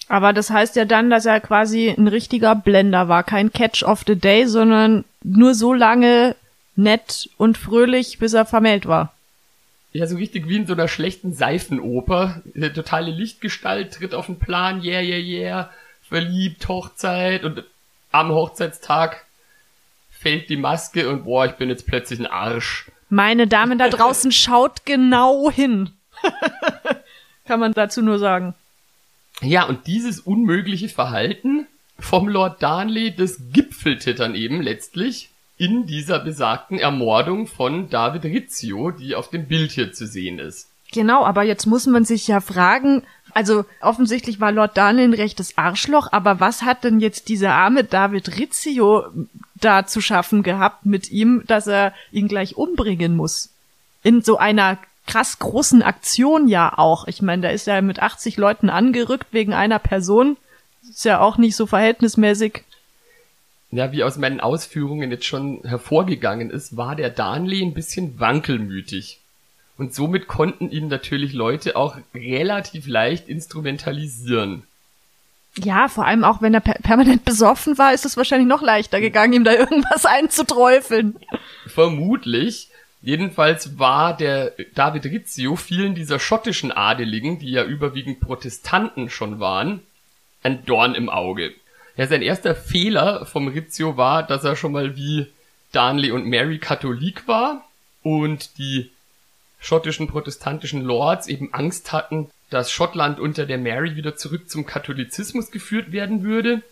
[0.08, 4.02] Aber das heißt ja dann, dass er quasi ein richtiger Blender war, kein Catch of
[4.06, 6.34] the Day, sondern nur so lange
[6.74, 9.12] nett und fröhlich, bis er vermählt war.
[9.92, 12.42] Ja, so richtig wie in so einer schlechten Seifenoper.
[12.54, 15.70] Eine totale Lichtgestalt tritt auf den Plan, yeah, yeah, yeah,
[16.02, 17.64] verliebt, Hochzeit und
[18.10, 19.24] am Hochzeitstag
[20.18, 22.90] fällt die Maske und boah, ich bin jetzt plötzlich ein Arsch.
[23.08, 25.90] Meine Dame da draußen schaut genau hin.
[27.44, 28.54] Kann man dazu nur sagen.
[29.40, 31.66] Ja, und dieses unmögliche Verhalten
[31.98, 38.90] vom Lord Darnley, das gipfelte dann eben letztlich in dieser besagten Ermordung von David Rizzio,
[38.90, 40.68] die auf dem Bild hier zu sehen ist.
[40.92, 43.02] Genau, aber jetzt muss man sich ja fragen,
[43.34, 47.84] also offensichtlich war Lord Darnley ein rechtes Arschloch, aber was hat denn jetzt dieser arme
[47.84, 49.04] David Rizzio
[49.60, 53.50] da zu schaffen gehabt mit ihm, dass er ihn gleich umbringen muss?
[54.02, 57.08] In so einer krass großen Aktion ja auch.
[57.08, 60.36] Ich meine, da ist er mit 80 Leuten angerückt wegen einer Person.
[60.88, 62.62] Ist ja auch nicht so verhältnismäßig.
[63.70, 69.20] Ja, wie aus meinen Ausführungen jetzt schon hervorgegangen ist, war der Darnley ein bisschen wankelmütig.
[69.76, 74.64] Und somit konnten ihn natürlich Leute auch relativ leicht instrumentalisieren.
[75.64, 79.00] Ja, vor allem auch wenn er per permanent besoffen war, ist es wahrscheinlich noch leichter
[79.00, 81.16] gegangen, ihm da irgendwas einzuträufeln.
[81.66, 82.68] Vermutlich.
[83.00, 89.82] Jedenfalls war der David Rizzio vielen dieser schottischen Adeligen, die ja überwiegend Protestanten schon waren,
[90.42, 91.52] ein Dorn im Auge.
[91.96, 95.26] Ja, sein erster Fehler vom Rizzio war, dass er schon mal wie
[95.72, 97.68] Darnley und Mary Katholik war
[98.02, 98.90] und die
[99.60, 105.50] schottischen protestantischen Lords eben Angst hatten, dass Schottland unter der Mary wieder zurück zum Katholizismus
[105.50, 106.62] geführt werden würde.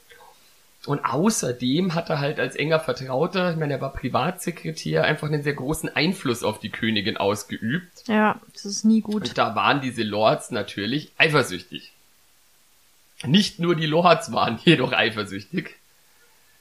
[0.86, 5.42] Und außerdem hat er halt als enger Vertrauter, ich meine, er war Privatsekretär, einfach einen
[5.42, 8.04] sehr großen Einfluss auf die Königin ausgeübt.
[8.06, 9.22] Ja, das ist nie gut.
[9.28, 11.92] Und da waren diese Lords natürlich eifersüchtig.
[13.24, 15.74] Nicht nur die Lords waren jedoch eifersüchtig,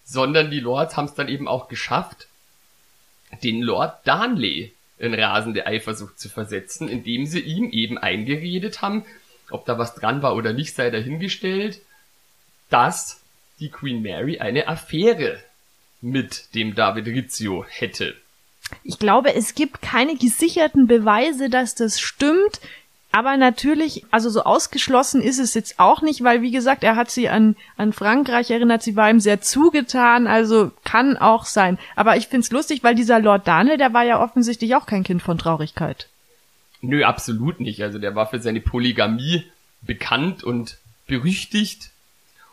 [0.04, 2.28] sondern die Lords haben es dann eben auch geschafft,
[3.44, 9.06] den Lord Darnley in rasende Eifersucht zu versetzen, indem sie ihm eben eingeredet haben,
[9.50, 11.82] ob da was dran war oder nicht, sei dahingestellt,
[12.70, 13.22] dass
[13.60, 15.42] die Queen Mary eine Affäre
[16.02, 18.16] mit dem David Rizzio hätte.
[18.84, 22.60] Ich glaube, es gibt keine gesicherten Beweise, dass das stimmt.
[23.16, 27.10] Aber natürlich, also so ausgeschlossen ist es jetzt auch nicht, weil wie gesagt, er hat
[27.10, 31.80] sie an, an Frankreich erinnert, sie war ihm sehr zugetan, also kann auch sein.
[31.96, 35.22] Aber ich find's lustig, weil dieser Lord Daniel, der war ja offensichtlich auch kein Kind
[35.22, 36.10] von Traurigkeit.
[36.82, 37.82] Nö, absolut nicht.
[37.82, 39.46] Also der war für seine Polygamie
[39.82, 41.92] bekannt und berüchtigt.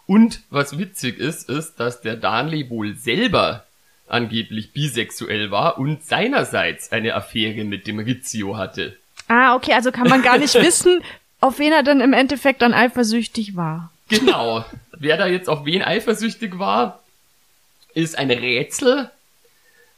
[0.07, 3.66] Und was witzig ist, ist, dass der Darnley wohl selber
[4.07, 8.96] angeblich bisexuell war und seinerseits eine Affäre mit dem Rizzio hatte.
[9.29, 11.03] Ah, okay, also kann man gar nicht wissen,
[11.41, 13.91] auf wen er dann im Endeffekt dann eifersüchtig war.
[14.09, 14.65] Genau.
[14.93, 17.01] Wer da jetzt auf wen eifersüchtig war,
[17.95, 19.11] ist ein Rätsel.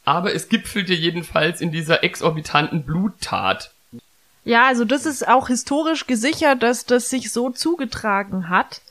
[0.05, 3.71] Aber es gipfelte jedenfalls in dieser exorbitanten Bluttat.
[4.43, 8.81] Ja, also das ist auch historisch gesichert, dass das sich so zugetragen hat.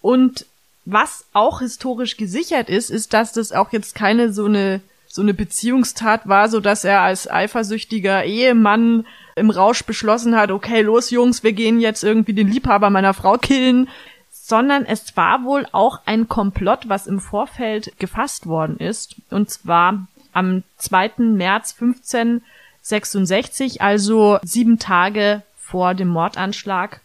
[0.00, 0.46] Und
[0.84, 5.34] was auch historisch gesichert ist, ist, dass das auch jetzt keine so eine so eine
[5.34, 9.06] Beziehungstat war, so dass er als eifersüchtiger Ehemann
[9.38, 13.38] im Rausch beschlossen hat, okay, los Jungs, wir gehen jetzt irgendwie den Liebhaber meiner Frau
[13.38, 13.88] killen,
[14.30, 20.06] sondern es war wohl auch ein Komplott, was im Vorfeld gefasst worden ist, und zwar
[20.32, 21.12] am 2.
[21.18, 27.00] März 1566, also sieben Tage vor dem Mordanschlag,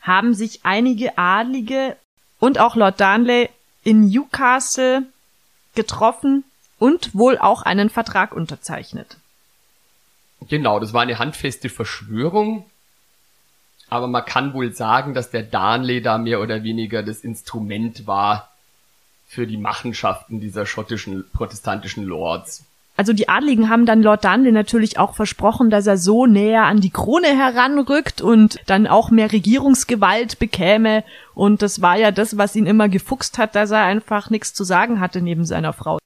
[0.00, 1.96] haben sich einige Adlige
[2.38, 3.48] und auch Lord Darnley
[3.82, 5.04] in Newcastle
[5.74, 6.44] getroffen
[6.78, 9.16] und wohl auch einen Vertrag unterzeichnet.
[10.46, 12.64] Genau, das war eine handfeste Verschwörung.
[13.88, 18.50] Aber man kann wohl sagen, dass der Darnley da mehr oder weniger das Instrument war
[19.26, 22.64] für die Machenschaften dieser schottischen protestantischen Lords.
[22.96, 26.80] Also die Adligen haben dann Lord Darnley natürlich auch versprochen, dass er so näher an
[26.80, 31.04] die Krone heranrückt und dann auch mehr Regierungsgewalt bekäme.
[31.32, 34.64] Und das war ja das, was ihn immer gefuchst hat, dass er einfach nichts zu
[34.64, 35.98] sagen hatte neben seiner Frau.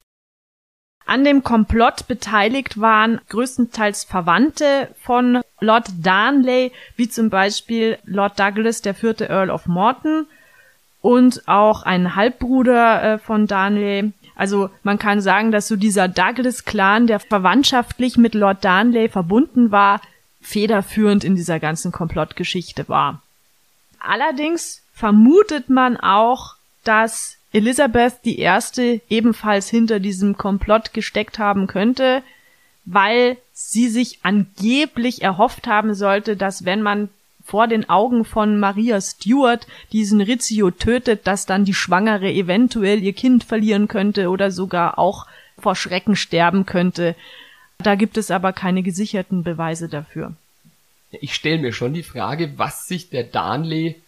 [1.07, 8.83] An dem Komplott beteiligt waren größtenteils Verwandte von Lord Darnley, wie zum Beispiel Lord Douglas,
[8.83, 10.27] der vierte Earl of Morton,
[11.01, 14.13] und auch ein Halbbruder äh, von Darnley.
[14.37, 20.01] Also man kann sagen, dass so dieser Douglas-Clan, der verwandtschaftlich mit Lord Darnley verbunden war,
[20.41, 23.21] federführend in dieser ganzen Komplottgeschichte war.
[24.01, 32.23] Allerdings vermutet man auch, dass Elisabeth die erste ebenfalls hinter diesem Komplott gesteckt haben könnte,
[32.85, 37.11] weil sie sich angeblich erhofft haben sollte, dass wenn man
[37.45, 43.13] vor den Augen von Maria Stuart diesen Rizzio tötet, dass dann die Schwangere eventuell ihr
[43.13, 45.27] Kind verlieren könnte oder sogar auch
[45.59, 47.15] vor Schrecken sterben könnte.
[47.79, 50.35] Da gibt es aber keine gesicherten Beweise dafür.
[51.11, 54.01] Ich stelle mir schon die Frage, was sich der Darnley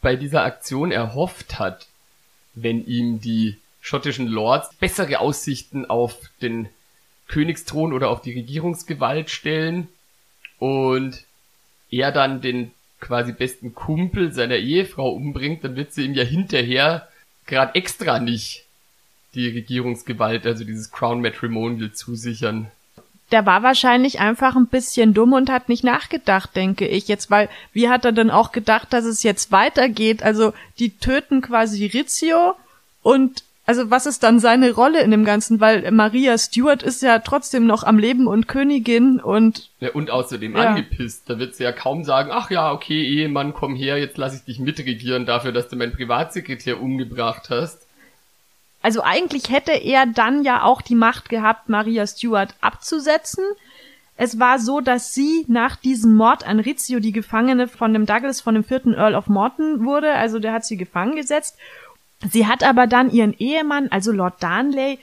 [0.00, 1.88] bei dieser Aktion erhofft hat,
[2.54, 6.68] wenn ihm die schottischen Lords bessere Aussichten auf den
[7.28, 9.88] Königsthron oder auf die Regierungsgewalt stellen
[10.58, 11.24] und
[11.90, 17.08] er dann den quasi besten Kumpel seiner Ehefrau umbringt, dann wird sie ihm ja hinterher
[17.46, 18.66] gerade extra nicht
[19.34, 22.70] die Regierungsgewalt, also dieses Crown Matrimonial zusichern.
[23.32, 27.48] Der war wahrscheinlich einfach ein bisschen dumm und hat nicht nachgedacht, denke ich jetzt, weil
[27.72, 30.22] wie hat er denn auch gedacht, dass es jetzt weitergeht?
[30.22, 32.54] Also die töten quasi Rizzio
[33.02, 35.60] und also was ist dann seine Rolle in dem Ganzen?
[35.60, 39.70] Weil Maria Stuart ist ja trotzdem noch am Leben und Königin und.
[39.78, 40.70] Ja, und außerdem ja.
[40.70, 41.30] angepisst.
[41.30, 44.42] Da wird sie ja kaum sagen, ach ja, okay, Ehemann, komm her, jetzt lass ich
[44.42, 47.86] dich mitregieren dafür, dass du meinen Privatsekretär umgebracht hast.
[48.82, 53.44] Also eigentlich hätte er dann ja auch die Macht gehabt, Maria Stuart abzusetzen.
[54.16, 58.40] Es war so, dass sie nach diesem Mord an Rizzio die Gefangene von dem Douglas,
[58.40, 60.12] von dem vierten Earl of Morton wurde.
[60.12, 61.56] Also der hat sie gefangen gesetzt.
[62.30, 64.98] Sie hat aber dann ihren Ehemann, also Lord Darnley,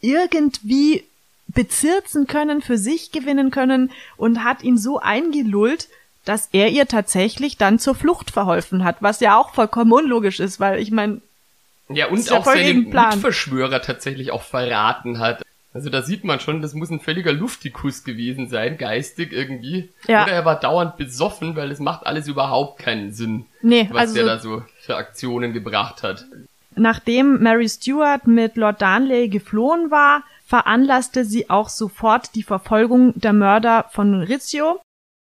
[0.00, 1.04] irgendwie
[1.48, 5.88] bezirzen können, für sich gewinnen können und hat ihn so eingelullt,
[6.24, 10.58] dass er ihr tatsächlich dann zur Flucht verholfen hat, was ja auch vollkommen unlogisch ist,
[10.58, 11.20] weil ich meine,
[11.88, 15.42] ja und auch seine Mitverschwörer tatsächlich auch verraten hat.
[15.74, 19.90] Also da sieht man schon, das muss ein völliger Luftikus gewesen sein, geistig irgendwie.
[20.06, 20.22] Ja.
[20.22, 24.14] Oder er war dauernd besoffen, weil es macht alles überhaupt keinen Sinn, nee, was also
[24.14, 26.26] der da so für Aktionen gebracht hat.
[26.76, 33.32] Nachdem Mary Stuart mit Lord Darnley geflohen war, veranlasste sie auch sofort die Verfolgung der
[33.32, 34.80] Mörder von Rizzio.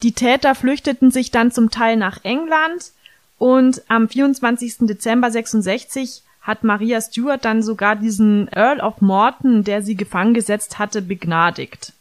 [0.02, 2.92] Die Täter flüchteten sich dann zum Teil nach England
[3.38, 4.78] und am 24.
[4.80, 10.78] Dezember 66 hat Maria Stuart dann sogar diesen Earl of Morton, der sie gefangen gesetzt
[10.78, 11.92] hatte, begnadigt.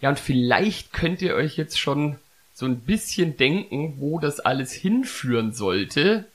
[0.00, 2.16] Ja, und vielleicht könnt ihr euch jetzt schon
[2.52, 6.26] so ein bisschen denken, wo das alles hinführen sollte,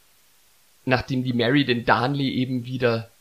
[0.85, 3.11] nachdem die Mary den Darnley eben wieder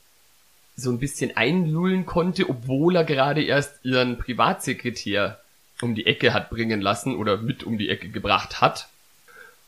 [0.76, 5.40] so ein bisschen einlullen konnte, obwohl er gerade erst ihren Privatsekretär
[5.82, 8.88] um die Ecke hat bringen lassen oder mit um die Ecke gebracht hat.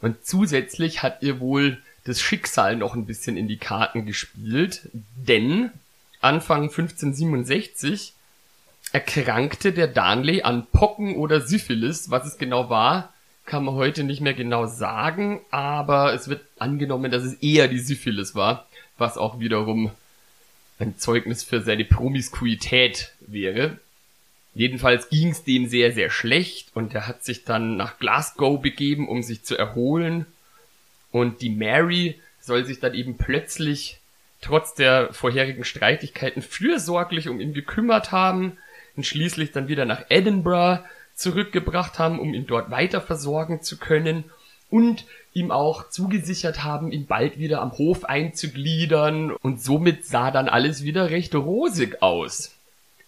[0.01, 5.71] Und zusätzlich hat ihr wohl das Schicksal noch ein bisschen in die Karten gespielt, denn
[6.21, 8.13] Anfang 1567
[8.93, 12.11] erkrankte der Darnley an Pocken oder Syphilis.
[12.11, 13.13] Was es genau war,
[13.45, 17.81] kann man heute nicht mehr genau sagen, aber es wird angenommen, dass es eher die
[17.81, 19.91] Syphilis war, was auch wiederum
[20.79, 23.79] ein Zeugnis für seine Promiskuität wäre.
[24.55, 29.09] Jedenfalls ging es dem sehr, sehr schlecht und er hat sich dann nach Glasgow begeben,
[29.09, 30.27] um sich zu erholen
[31.17, 34.01] und die Mary soll sich dann eben plötzlich
[34.43, 38.59] trotz der vorherigen Streitigkeiten fürsorglich um ihn gekümmert haben
[38.97, 44.25] und schließlich dann wieder nach Edinburgh zurückgebracht haben, um ihn dort weiter versorgen zu können
[44.69, 50.51] und ihm auch zugesichert haben, ihn bald wieder am Hof einzugliedern und somit sah dann
[50.51, 52.56] alles wieder recht rosig aus.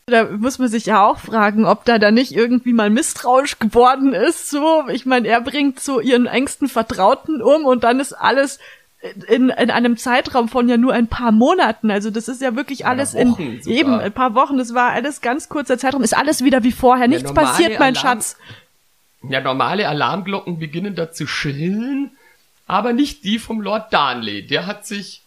[0.09, 4.15] Da muss man sich ja auch fragen, ob da da nicht irgendwie mal misstrauisch geworden
[4.15, 4.51] ist.
[4.51, 8.59] So, ich meine, er bringt so ihren engsten Vertrauten um und dann ist alles
[9.29, 11.91] in, in einem Zeitraum von ja nur ein paar Monaten.
[11.91, 13.67] Also das ist ja wirklich alles in sogar.
[13.67, 14.59] eben ein paar Wochen.
[14.59, 16.03] Das war alles ganz kurzer Zeitraum.
[16.03, 17.07] Ist alles wieder wie vorher.
[17.07, 18.37] Nichts passiert, mein Alarm, Schatz.
[19.29, 22.13] Ja, normale Alarmglocken beginnen da zu schrillen,
[22.67, 24.47] aber nicht die vom Lord Darnley.
[24.47, 25.23] Der hat sich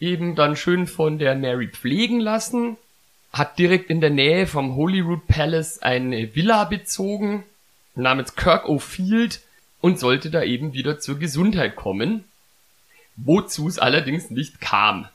[0.00, 2.76] eben dann schön von der Mary pflegen lassen
[3.34, 7.42] hat direkt in der Nähe vom Holyrood Palace eine Villa bezogen
[7.96, 9.40] namens Kirk O'Field
[9.80, 12.24] und sollte da eben wieder zur Gesundheit kommen,
[13.16, 15.08] wozu es allerdings nicht kam.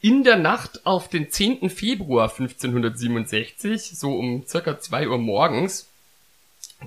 [0.00, 1.70] In der Nacht auf den 10.
[1.70, 5.88] Februar 1567, so um circa 2 Uhr morgens,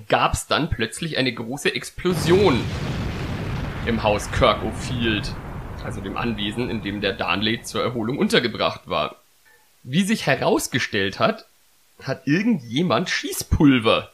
[0.10, 2.60] gab es dann plötzlich eine große Explosion
[3.86, 5.34] im Haus Kirk O'Field,
[5.86, 9.22] also dem Anwesen, in dem der Darnley zur Erholung untergebracht war.
[9.88, 11.46] Wie sich herausgestellt hat,
[12.02, 14.12] hat irgendjemand Schießpulver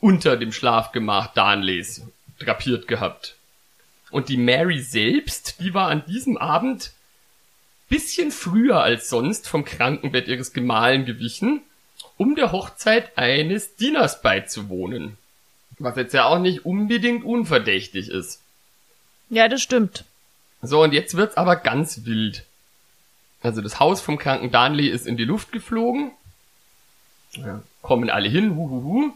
[0.00, 2.02] unter dem Schlafgemach Darnleys
[2.38, 3.36] drapiert gehabt.
[4.10, 6.92] Und die Mary selbst, die war an diesem Abend
[7.90, 11.60] bisschen früher als sonst vom Krankenbett ihres Gemahlen gewichen,
[12.16, 15.18] um der Hochzeit eines Dieners beizuwohnen.
[15.78, 18.40] Was jetzt ja auch nicht unbedingt unverdächtig ist.
[19.28, 20.04] Ja, das stimmt.
[20.62, 22.46] So, und jetzt wird's aber ganz wild.
[23.42, 26.12] Also das Haus vom kranken Darnley ist in die Luft geflogen.
[27.32, 29.12] Ja, kommen alle hin, huhuhu.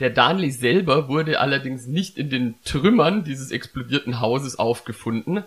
[0.00, 5.44] Der Darnley selber wurde allerdings nicht in den Trümmern dieses explodierten Hauses aufgefunden,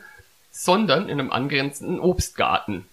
[0.52, 2.86] sondern in einem angrenzenden Obstgarten.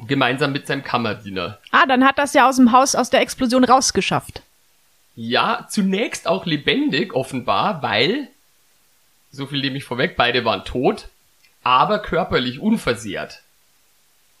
[0.00, 1.58] Gemeinsam mit seinem Kammerdiener.
[1.70, 4.42] Ah, dann hat das ja aus dem Haus aus der Explosion rausgeschafft.
[5.14, 8.28] Ja, zunächst auch lebendig offenbar, weil,
[9.30, 11.08] so viel nehme ich vorweg, beide waren tot,
[11.62, 13.41] aber körperlich unversehrt.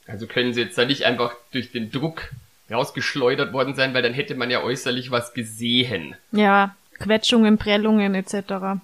[0.06, 2.30] Also können sie jetzt da nicht einfach durch den Druck
[2.70, 6.16] rausgeschleudert worden sein, weil dann hätte man ja äußerlich was gesehen.
[6.32, 8.80] Ja, Quetschungen, Prellungen etc.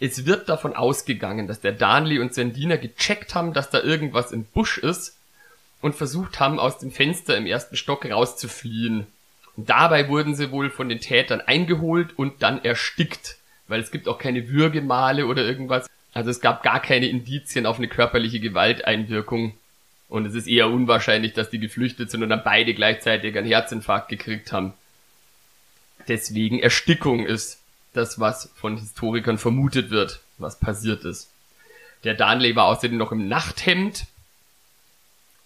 [0.00, 4.32] Es wird davon ausgegangen, dass der Darnley und sein Diener gecheckt haben, dass da irgendwas
[4.32, 5.16] im Busch ist
[5.80, 9.06] und versucht haben, aus dem Fenster im ersten Stock rauszufliehen.
[9.56, 13.36] Und dabei wurden sie wohl von den Tätern eingeholt und dann erstickt,
[13.66, 15.88] weil es gibt auch keine Würgemale oder irgendwas.
[16.14, 19.54] Also es gab gar keine Indizien auf eine körperliche Gewalteinwirkung.
[20.08, 24.08] Und es ist eher unwahrscheinlich, dass die geflüchtet sind und dann beide gleichzeitig einen Herzinfarkt
[24.08, 24.72] gekriegt haben.
[26.08, 27.60] Deswegen Erstickung ist
[27.92, 31.30] das, was von Historikern vermutet wird, was passiert ist.
[32.04, 34.06] Der Darnley war außerdem noch im Nachthemd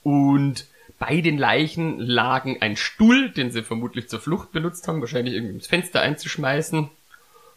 [0.02, 0.66] und
[0.98, 5.54] bei den Leichen lagen ein Stuhl, den sie vermutlich zur Flucht benutzt haben, wahrscheinlich irgendwie
[5.54, 6.88] ins Fenster einzuschmeißen,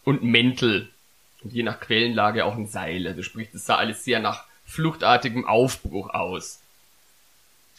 [0.05, 0.89] und Mäntel.
[1.43, 3.05] Und je nach Quellenlage auch ein Seil.
[3.05, 6.61] Also sprich, das sah alles sehr nach fluchtartigem Aufbruch aus.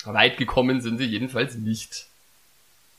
[0.06, 2.06] Weit gekommen sind sie jedenfalls nicht.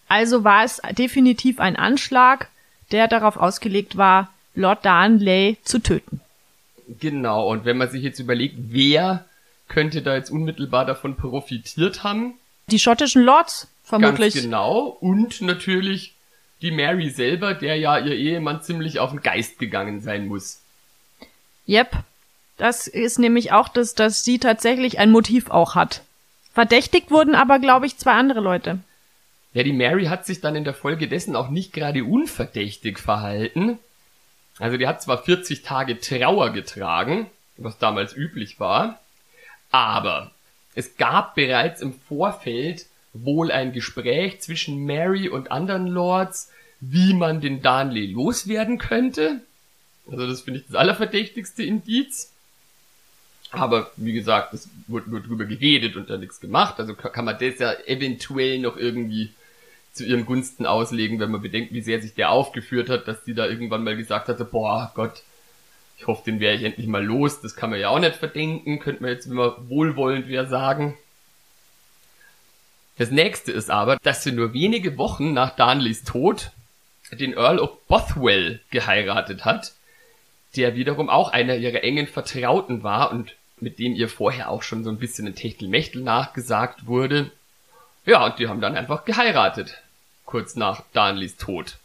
[0.07, 2.49] Also war es definitiv ein Anschlag,
[2.91, 6.21] der darauf ausgelegt war, Lord Darnley zu töten.
[6.99, 9.25] Genau, und wenn man sich jetzt überlegt, wer
[9.67, 12.35] könnte da jetzt unmittelbar davon profitiert haben?
[12.67, 14.33] Die schottischen Lords, vermutlich.
[14.33, 14.97] Ganz genau.
[15.01, 16.13] Und natürlich
[16.61, 20.61] die Mary selber, der ja ihr Ehemann ziemlich auf den Geist gegangen sein muss.
[21.67, 21.91] Yep.
[22.57, 26.01] Das ist nämlich auch das, dass sie tatsächlich ein Motiv auch hat.
[26.57, 28.79] Verdächtigt wurden aber, glaube ich, zwei andere Leute.
[29.53, 33.77] Ja, die Mary hat sich dann in der Folge dessen auch nicht gerade unverdächtig verhalten.
[34.57, 38.99] Also die hat zwar 40 Tage Trauer getragen, was damals üblich war,
[39.69, 40.31] aber
[40.73, 47.39] es gab bereits im Vorfeld wohl ein Gespräch zwischen Mary und anderen Lords, wie man
[47.39, 49.41] den Darnley loswerden könnte.
[50.09, 52.33] Also das finde ich das allerverdächtigste Indiz.
[53.51, 56.79] Aber wie gesagt, es wurde nur drüber geredet und da nichts gemacht.
[56.79, 59.31] Also kann man das ja eventuell noch irgendwie
[59.93, 63.33] zu ihren Gunsten auslegen, wenn man bedenkt, wie sehr sich der aufgeführt hat, dass sie
[63.33, 65.23] da irgendwann mal gesagt hatte, boah Gott,
[65.97, 67.41] ich hoffe, den wäre ich endlich mal los.
[67.41, 70.97] Das kann man ja auch nicht verdenken, könnte man jetzt, man wohlwollend wäre, sagen.
[72.97, 76.51] Das nächste ist aber, dass sie nur wenige Wochen nach Darnleys Tod
[77.11, 79.73] den Earl of Bothwell geheiratet hat,
[80.57, 84.83] der wiederum auch einer ihrer engen Vertrauten war und mit dem ihr vorher auch schon
[84.83, 87.31] so ein bisschen ein Techtelmechtel nachgesagt wurde.
[88.05, 89.81] Ja, und die haben dann einfach geheiratet,
[90.25, 91.77] kurz nach Darnleys Tod.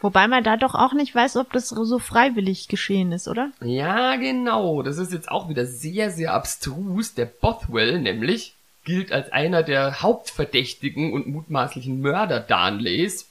[0.00, 3.50] Wobei man da doch auch nicht weiß, ob das so freiwillig geschehen ist, oder?
[3.62, 4.82] Ja, genau.
[4.82, 7.14] Das ist jetzt auch wieder sehr, sehr abstrus.
[7.14, 8.54] Der Bothwell nämlich
[8.84, 13.30] gilt als einer der Hauptverdächtigen und mutmaßlichen Mörder Darnleys.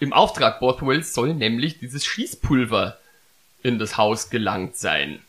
[0.00, 2.98] Im Auftrag Bothwells soll nämlich dieses Schießpulver
[3.62, 5.20] in das Haus gelangt sein.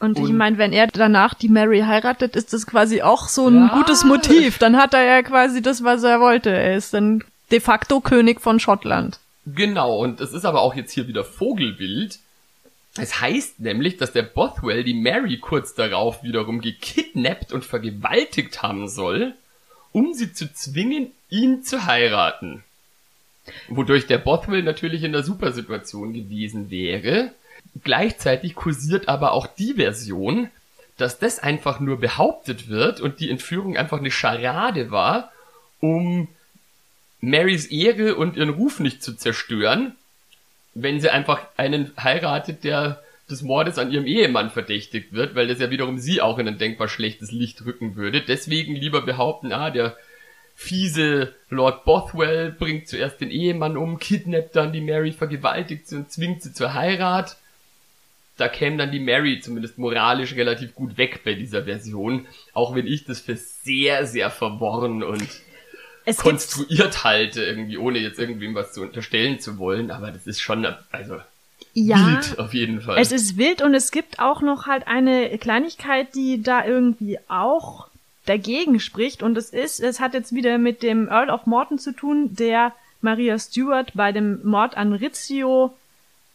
[0.00, 3.48] Und, und ich meine, wenn er danach die Mary heiratet, ist das quasi auch so
[3.48, 4.58] ein ja, gutes Motiv.
[4.58, 6.50] Dann hat er ja quasi das, was er wollte.
[6.50, 9.18] Er ist dann de facto König von Schottland.
[9.44, 12.18] Genau, und es ist aber auch jetzt hier wieder Vogelwild.
[12.96, 18.88] Es heißt nämlich, dass der Bothwell die Mary kurz darauf wiederum gekidnappt und vergewaltigt haben
[18.88, 19.34] soll,
[19.92, 22.62] um sie zu zwingen, ihn zu heiraten.
[23.68, 27.32] Wodurch der Bothwell natürlich in der Supersituation gewesen wäre,
[27.84, 30.50] Gleichzeitig kursiert aber auch die Version,
[30.96, 35.32] dass das einfach nur behauptet wird und die Entführung einfach eine Scharade war,
[35.80, 36.28] um
[37.20, 39.94] Marys Ehre und ihren Ruf nicht zu zerstören,
[40.74, 45.58] wenn sie einfach einen heiratet, der des Mordes an ihrem Ehemann verdächtigt wird, weil das
[45.58, 48.22] ja wiederum sie auch in ein denkbar schlechtes Licht rücken würde.
[48.22, 49.96] Deswegen lieber behaupten, ah, der
[50.54, 56.10] fiese Lord Bothwell bringt zuerst den Ehemann um, kidnappt dann die Mary, vergewaltigt sie und
[56.10, 57.36] zwingt sie zur Heirat
[58.38, 62.86] da käme dann die Mary zumindest moralisch relativ gut weg bei dieser Version, auch wenn
[62.86, 65.28] ich das für sehr, sehr verworren und
[66.04, 70.40] es konstruiert halte, irgendwie, ohne jetzt irgendwem was zu unterstellen zu wollen, aber das ist
[70.40, 71.18] schon, also,
[71.74, 72.98] ja, wild auf jeden Fall.
[72.98, 77.88] Es ist wild und es gibt auch noch halt eine Kleinigkeit, die da irgendwie auch
[78.24, 81.92] dagegen spricht und es ist, es hat jetzt wieder mit dem Earl of Morton zu
[81.92, 85.74] tun, der Maria Stuart bei dem Mord an Rizzio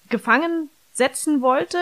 [0.09, 1.77] gefangen setzen wollte.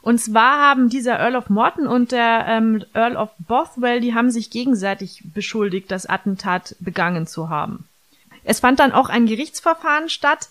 [0.00, 4.30] Und zwar haben dieser Earl of Morton und der ähm, Earl of Bothwell, die haben
[4.30, 7.88] sich gegenseitig beschuldigt, das Attentat begangen zu haben.
[8.44, 10.48] Es fand dann auch ein Gerichtsverfahren statt,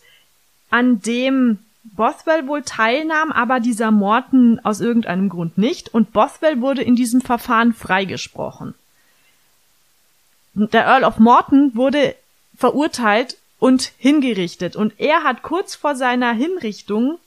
[0.70, 1.60] an dem
[1.96, 5.94] Bothwell wohl teilnahm, aber dieser Morton aus irgendeinem Grund nicht.
[5.94, 8.76] Und Bothwell wurde in diesem Verfahren freigesprochen.
[10.54, 12.16] Der Earl of Morton wurde
[12.56, 14.76] verurteilt und hingerichtet.
[14.76, 17.18] Und er hat kurz vor seiner Hinrichtung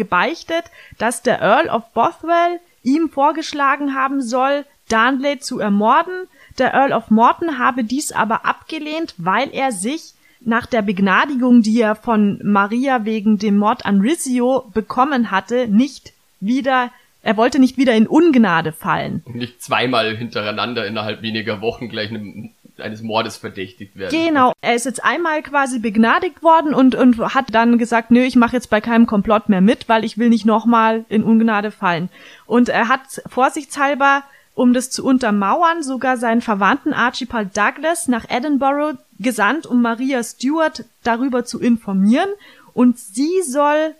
[0.00, 0.64] gebeichtet,
[0.96, 6.26] dass der Earl of Bothwell ihm vorgeschlagen haben soll, Darnley zu ermorden.
[6.58, 11.80] Der Earl of Morton habe dies aber abgelehnt, weil er sich nach der Begnadigung, die
[11.80, 16.90] er von Maria wegen dem Mord an Rizzio bekommen hatte, nicht wieder,
[17.22, 19.22] er wollte nicht wieder in Ungnade fallen.
[19.26, 22.50] Nicht zweimal hintereinander innerhalb weniger Wochen gleich einem
[22.82, 24.10] eines Mordes verdächtigt werden.
[24.10, 28.36] Genau, er ist jetzt einmal quasi begnadigt worden und, und hat dann gesagt, nö, ich
[28.36, 32.08] mache jetzt bei keinem Komplott mehr mit, weil ich will nicht nochmal in Ungnade fallen.
[32.46, 34.22] Und er hat vorsichtshalber,
[34.54, 40.84] um das zu untermauern, sogar seinen Verwandten Archibald Douglas nach Edinburgh gesandt, um Maria Stewart
[41.02, 42.28] darüber zu informieren.
[42.74, 43.94] Und sie soll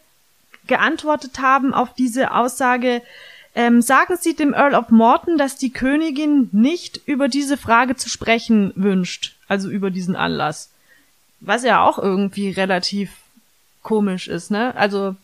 [0.67, 3.03] geantwortet haben auf diese Aussage,
[3.55, 8.09] ähm, sagen Sie dem Earl of Morton, dass die Königin nicht über diese Frage zu
[8.09, 10.71] sprechen wünscht, also über diesen Anlass.
[11.41, 13.11] Was ja auch irgendwie relativ
[13.83, 14.75] komisch ist, ne?
[14.77, 15.17] Also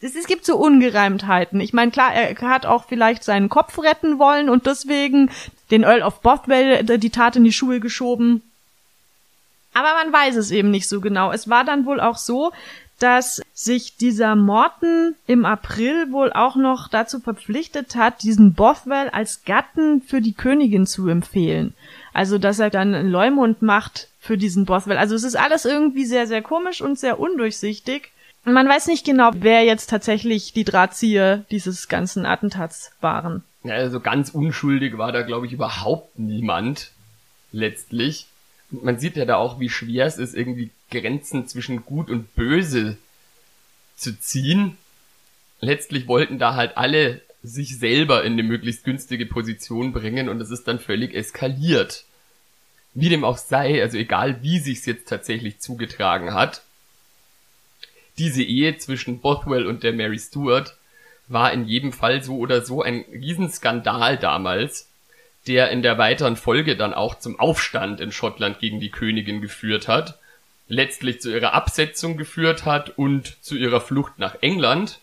[0.00, 1.60] es, es gibt so Ungereimtheiten.
[1.60, 5.30] Ich meine, klar, er hat auch vielleicht seinen Kopf retten wollen und deswegen
[5.70, 8.42] den Earl of Bothwell die Tat in die Schuhe geschoben.
[9.72, 11.32] Aber man weiß es eben nicht so genau.
[11.32, 12.52] Es war dann wohl auch so,
[13.04, 19.44] dass sich dieser Morton im April wohl auch noch dazu verpflichtet hat, diesen Bothwell als
[19.44, 21.74] Gatten für die Königin zu empfehlen.
[22.14, 24.96] Also, dass er dann Leumund macht für diesen Bothwell.
[24.96, 28.10] Also, es ist alles irgendwie sehr, sehr komisch und sehr undurchsichtig.
[28.44, 33.44] Man weiß nicht genau, wer jetzt tatsächlich die Drahtzieher dieses ganzen Attentats waren.
[33.64, 36.92] Ja, also ganz unschuldig war da, glaube ich, überhaupt niemand.
[37.52, 38.28] Letztlich
[38.82, 40.70] man sieht ja da auch, wie schwer es ist, irgendwie
[41.00, 42.96] Grenzen zwischen gut und böse
[43.96, 44.76] zu ziehen.
[45.60, 50.50] Letztlich wollten da halt alle sich selber in eine möglichst günstige Position bringen und es
[50.50, 52.04] ist dann völlig eskaliert.
[52.94, 56.62] Wie dem auch sei, also egal wie sich's jetzt tatsächlich zugetragen hat,
[58.18, 60.76] diese Ehe zwischen Bothwell und der Mary Stuart
[61.26, 64.88] war in jedem Fall so oder so ein Riesenskandal damals
[65.46, 69.88] der in der weiteren Folge dann auch zum Aufstand in Schottland gegen die Königin geführt
[69.88, 70.18] hat,
[70.68, 75.00] letztlich zu ihrer Absetzung geführt hat und zu ihrer Flucht nach England.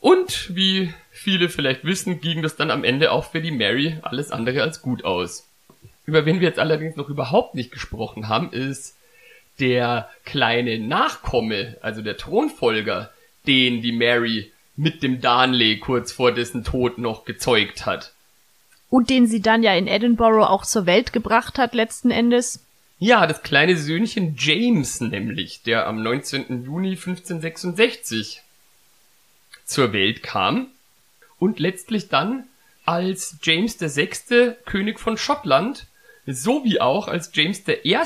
[0.00, 4.30] Und wie viele vielleicht wissen, ging das dann am Ende auch für die Mary alles
[4.30, 5.48] andere als gut aus.
[6.06, 8.96] Über wen wir jetzt allerdings noch überhaupt nicht gesprochen haben, ist
[9.60, 13.10] der kleine Nachkomme, also der Thronfolger,
[13.46, 18.14] den die Mary mit dem Darnley kurz vor dessen Tod noch gezeugt hat
[18.94, 22.63] und den sie dann ja in Edinburgh auch zur Welt gebracht hat letzten Endes.
[22.98, 26.64] Ja, das kleine Söhnchen James nämlich, der am 19.
[26.64, 28.42] Juni 1566
[29.64, 30.68] zur Welt kam
[31.38, 32.44] und letztlich dann
[32.84, 34.54] als James VI.
[34.64, 35.86] König von Schottland
[36.26, 37.98] sowie auch als James I.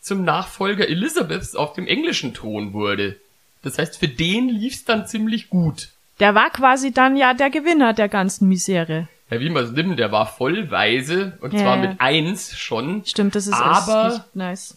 [0.00, 3.16] zum Nachfolger Elisabeths auf dem englischen Thron wurde.
[3.62, 5.88] Das heißt, für den lief's dann ziemlich gut.
[6.20, 9.08] Der war quasi dann ja der Gewinner der ganzen Misere.
[9.32, 13.02] Herr Wiemers Lim, der war vollweise und ja, zwar mit eins schon.
[13.06, 14.76] Stimmt, das ist aber, echt nice.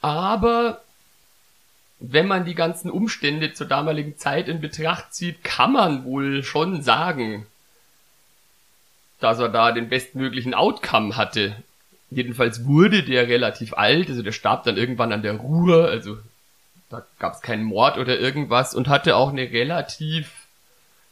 [0.00, 0.82] Aber
[2.00, 6.82] wenn man die ganzen Umstände zur damaligen Zeit in Betracht zieht, kann man wohl schon
[6.82, 7.46] sagen,
[9.20, 11.54] dass er da den bestmöglichen Outcome hatte.
[12.10, 16.18] Jedenfalls wurde der relativ alt, also der starb dann irgendwann an der Ruhr, also
[16.90, 20.32] da gab es keinen Mord oder irgendwas und hatte auch eine relativ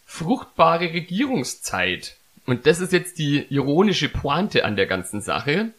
[0.05, 2.17] fruchtbare Regierungszeit.
[2.47, 5.71] Und das ist jetzt die ironische Pointe an der ganzen Sache.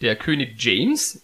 [0.00, 1.22] Der König James,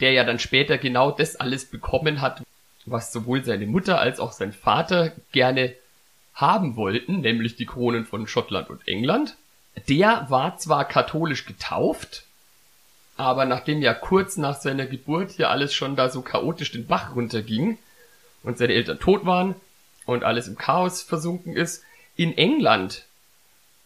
[0.00, 2.42] der ja dann später genau das alles bekommen hat,
[2.86, 5.74] was sowohl seine Mutter als auch sein Vater gerne
[6.34, 9.36] haben wollten, nämlich die Kronen von Schottland und England.
[9.88, 12.24] Der war zwar katholisch getauft,
[13.16, 17.14] aber nachdem ja kurz nach seiner Geburt hier alles schon da so chaotisch den Bach
[17.14, 17.78] runterging
[18.42, 19.54] und seine Eltern tot waren
[20.06, 21.84] und alles im Chaos versunken ist,
[22.18, 23.06] in England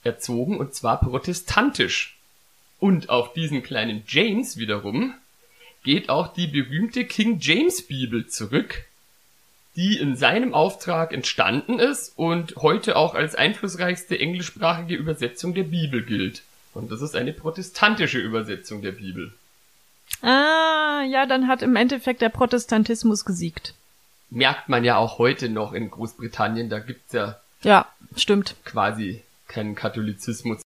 [0.03, 2.17] erzogen und zwar protestantisch.
[2.81, 5.15] Und auf diesen kleinen James wiederum
[5.85, 8.87] geht auch die berühmte King James Bibel zurück,
[9.77, 16.03] die in seinem Auftrag entstanden ist und heute auch als einflussreichste englischsprachige Übersetzung der Bibel
[16.03, 16.43] gilt.
[16.75, 19.35] Und das ist eine protestantische Übersetzung der Bibel.
[20.23, 23.75] Ah, ja, dann hat im Endeffekt der Protestantismus gesiegt.
[24.31, 26.71] merkt man ja auch heute noch in Großbritannien.
[26.71, 28.57] Da gibt's ja Ja, stimmt.
[28.65, 30.63] quasi keinen Katholizismus.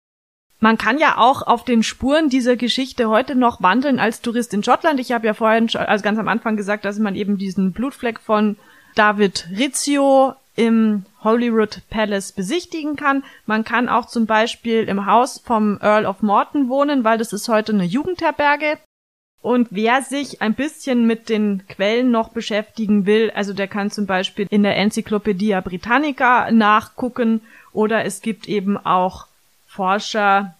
[0.61, 4.63] Man kann ja auch auf den Spuren dieser Geschichte heute noch wandeln als Tourist in
[4.63, 5.01] Schottland.
[5.01, 8.57] Ich habe ja vorhin, also ganz am Anfang gesagt, dass man eben diesen Blutfleck von
[8.95, 13.25] David Rizzio im Holyrood Palace besichtigen kann.
[13.47, 17.49] Man kann auch zum Beispiel im Haus vom Earl of Morton wohnen, weil das ist
[17.49, 18.79] heute eine Jugendherberge.
[19.43, 24.07] Und wer sich ein bisschen mit den Quellen noch beschäftigen will, also der kann zum
[24.07, 27.41] Beispiel in der Enzyklopädie Britannica nachgucken
[27.73, 29.27] oder es gibt eben auch
[29.67, 30.55] Forscher,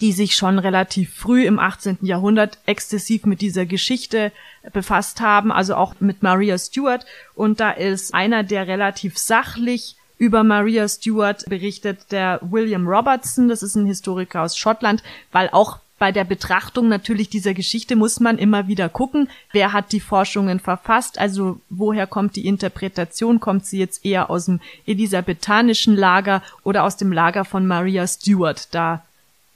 [0.00, 1.98] die sich schon relativ früh im 18.
[2.00, 4.32] Jahrhundert exzessiv mit dieser Geschichte
[4.72, 7.04] befasst haben, also auch mit Maria Stuart.
[7.34, 13.62] Und da ist einer, der relativ sachlich über Maria Stuart berichtet, der William Robertson, das
[13.62, 15.02] ist ein Historiker aus Schottland,
[15.32, 19.92] weil auch bei der Betrachtung natürlich dieser Geschichte muss man immer wieder gucken, wer hat
[19.92, 25.94] die Forschungen verfasst, also woher kommt die Interpretation, kommt sie jetzt eher aus dem elisabethanischen
[25.96, 29.04] Lager oder aus dem Lager von Maria Stuart, da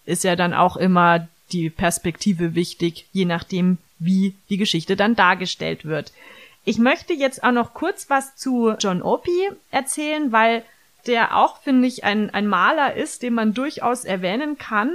[0.07, 5.85] ist ja dann auch immer die Perspektive wichtig, je nachdem, wie die Geschichte dann dargestellt
[5.85, 6.13] wird.
[6.65, 10.63] Ich möchte jetzt auch noch kurz was zu John Opie erzählen, weil
[11.07, 14.91] der auch, finde ich, ein, ein Maler ist, den man durchaus erwähnen kann,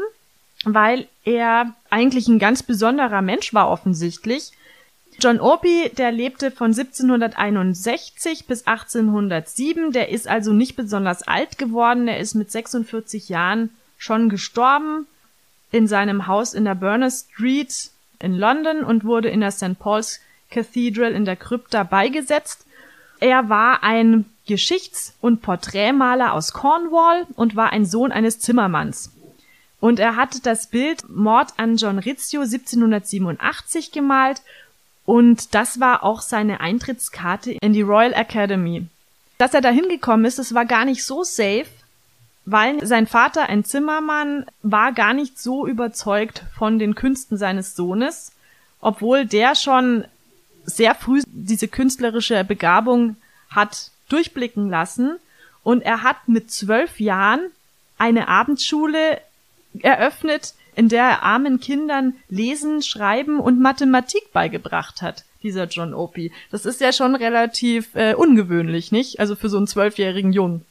[0.65, 4.51] weil er eigentlich ein ganz besonderer Mensch war offensichtlich.
[5.19, 12.07] John Opie, der lebte von 1761 bis 1807, der ist also nicht besonders alt geworden,
[12.07, 15.05] er ist mit 46 Jahren schon gestorben
[15.71, 19.77] in seinem Haus in der Burner Street in London und wurde in der St.
[19.79, 22.65] Paul's Cathedral in der Krypta beigesetzt.
[23.19, 29.11] Er war ein Geschichts- und Porträtmaler aus Cornwall und war ein Sohn eines Zimmermanns.
[29.83, 34.41] Und er hatte das Bild Mord an John Rizzio 1787 gemalt
[35.03, 38.87] und das war auch seine Eintrittskarte in die Royal Academy.
[39.37, 41.65] Dass er da hingekommen ist, das war gar nicht so safe,
[42.45, 48.31] weil sein Vater, ein Zimmermann, war gar nicht so überzeugt von den Künsten seines Sohnes,
[48.79, 50.05] obwohl der schon
[50.63, 53.17] sehr früh diese künstlerische Begabung
[53.49, 55.17] hat durchblicken lassen
[55.61, 57.41] und er hat mit zwölf Jahren
[57.97, 59.19] eine Abendschule
[59.81, 66.31] eröffnet, in der er armen Kindern Lesen, Schreiben und Mathematik beigebracht hat, dieser John Opie.
[66.51, 69.19] Das ist ja schon relativ äh, ungewöhnlich, nicht?
[69.19, 70.65] Also für so einen zwölfjährigen Jungen.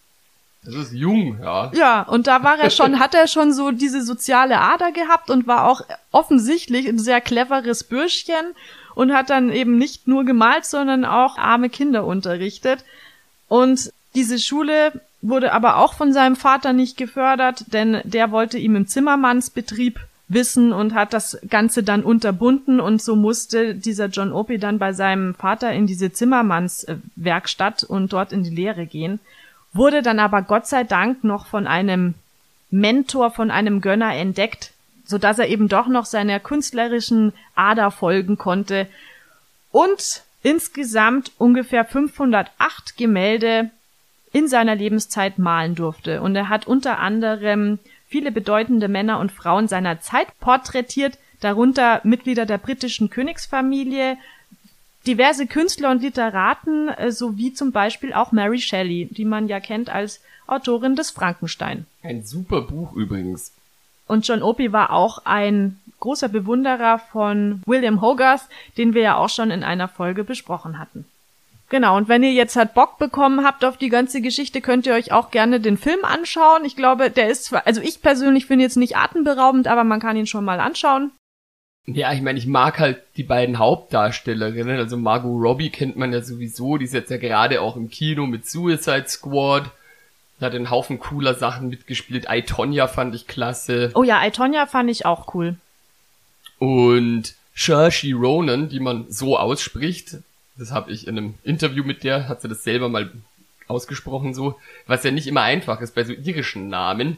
[0.65, 1.73] Das ist jung, ja.
[1.75, 5.47] Ja, und da war er schon, hat er schon so diese soziale Ader gehabt und
[5.47, 5.83] war auch
[6.13, 8.55] offensichtlich ein sehr cleveres Bürschchen
[8.95, 12.85] und hat dann eben nicht nur gemalt, sondern auch arme Kinder unterrichtet.
[13.49, 18.77] Und diese Schule wurde aber auch von seinem Vater nicht gefördert, denn der wollte ihm
[18.77, 22.81] im Zimmermannsbetrieb wissen und hat das Ganze dann unterbunden.
[22.81, 28.33] Und so musste dieser John Opie dann bei seinem Vater in diese Zimmermannswerkstatt und dort
[28.33, 29.21] in die Lehre gehen,
[29.73, 32.15] wurde dann aber Gott sei Dank noch von einem
[32.71, 34.73] Mentor, von einem Gönner entdeckt,
[35.05, 38.87] so dass er eben doch noch seiner künstlerischen Ader folgen konnte.
[39.71, 43.71] Und insgesamt ungefähr 508 Gemälde
[44.33, 46.23] in seiner Lebenszeit malen durfte.
[46.23, 47.79] Und er hat unter anderem
[48.09, 54.17] viele bedeutende Männer und Frauen seiner Zeit porträtiert, darunter Mitglieder der britischen Königsfamilie,
[55.07, 59.91] diverse Künstler und Literaten, äh, sowie zum Beispiel auch Mary Shelley, die man ja kennt
[59.91, 61.87] als Autorin des Frankenstein.
[62.03, 63.53] Ein super Buch übrigens.
[64.07, 69.29] Und John Opie war auch ein großer Bewunderer von William Hogarth, den wir ja auch
[69.29, 71.07] schon in einer Folge besprochen hatten.
[71.73, 74.93] Genau, und wenn ihr jetzt halt Bock bekommen habt auf die ganze Geschichte, könnt ihr
[74.93, 76.67] euch auch gerne den Film anschauen.
[76.67, 80.19] Ich glaube, der ist zwar, also ich persönlich finde jetzt nicht atemberaubend, aber man kann
[80.19, 81.13] ihn schon mal anschauen.
[81.87, 84.77] Ja, ich meine, ich mag halt die beiden Hauptdarstellerinnen.
[84.77, 86.77] Also Margot Robbie kennt man ja sowieso.
[86.77, 89.71] Die ist jetzt ja gerade auch im Kino mit Suicide Squad.
[90.43, 92.27] Hat einen Haufen cooler Sachen mitgespielt.
[92.31, 93.93] I, Tonya fand ich klasse.
[93.95, 95.57] Oh ja, I, Tonya fand ich auch cool.
[96.59, 100.19] Und Saoirse Ronan, die man so ausspricht,
[100.57, 103.11] das habe ich in einem Interview mit der, hat sie das selber mal
[103.69, 107.17] ausgesprochen so, was ja nicht immer einfach ist bei so irischen Namen.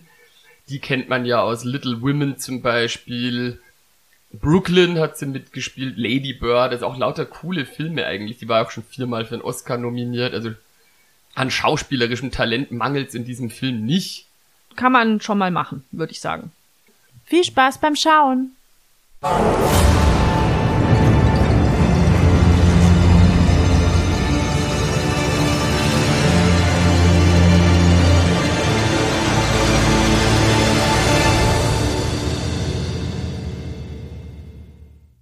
[0.68, 3.61] Die kennt man ja aus Little Women zum Beispiel.
[4.32, 8.39] Brooklyn hat sie mitgespielt, Lady Bird, also auch lauter coole Filme eigentlich.
[8.39, 10.32] Die war auch schon viermal für einen Oscar nominiert.
[10.32, 10.53] Also
[11.35, 14.26] an schauspielerischem Talent mangelt's in diesem Film nicht.
[14.76, 16.51] Kann man schon mal machen, würde ich sagen.
[17.26, 18.53] Viel Spaß beim Schauen.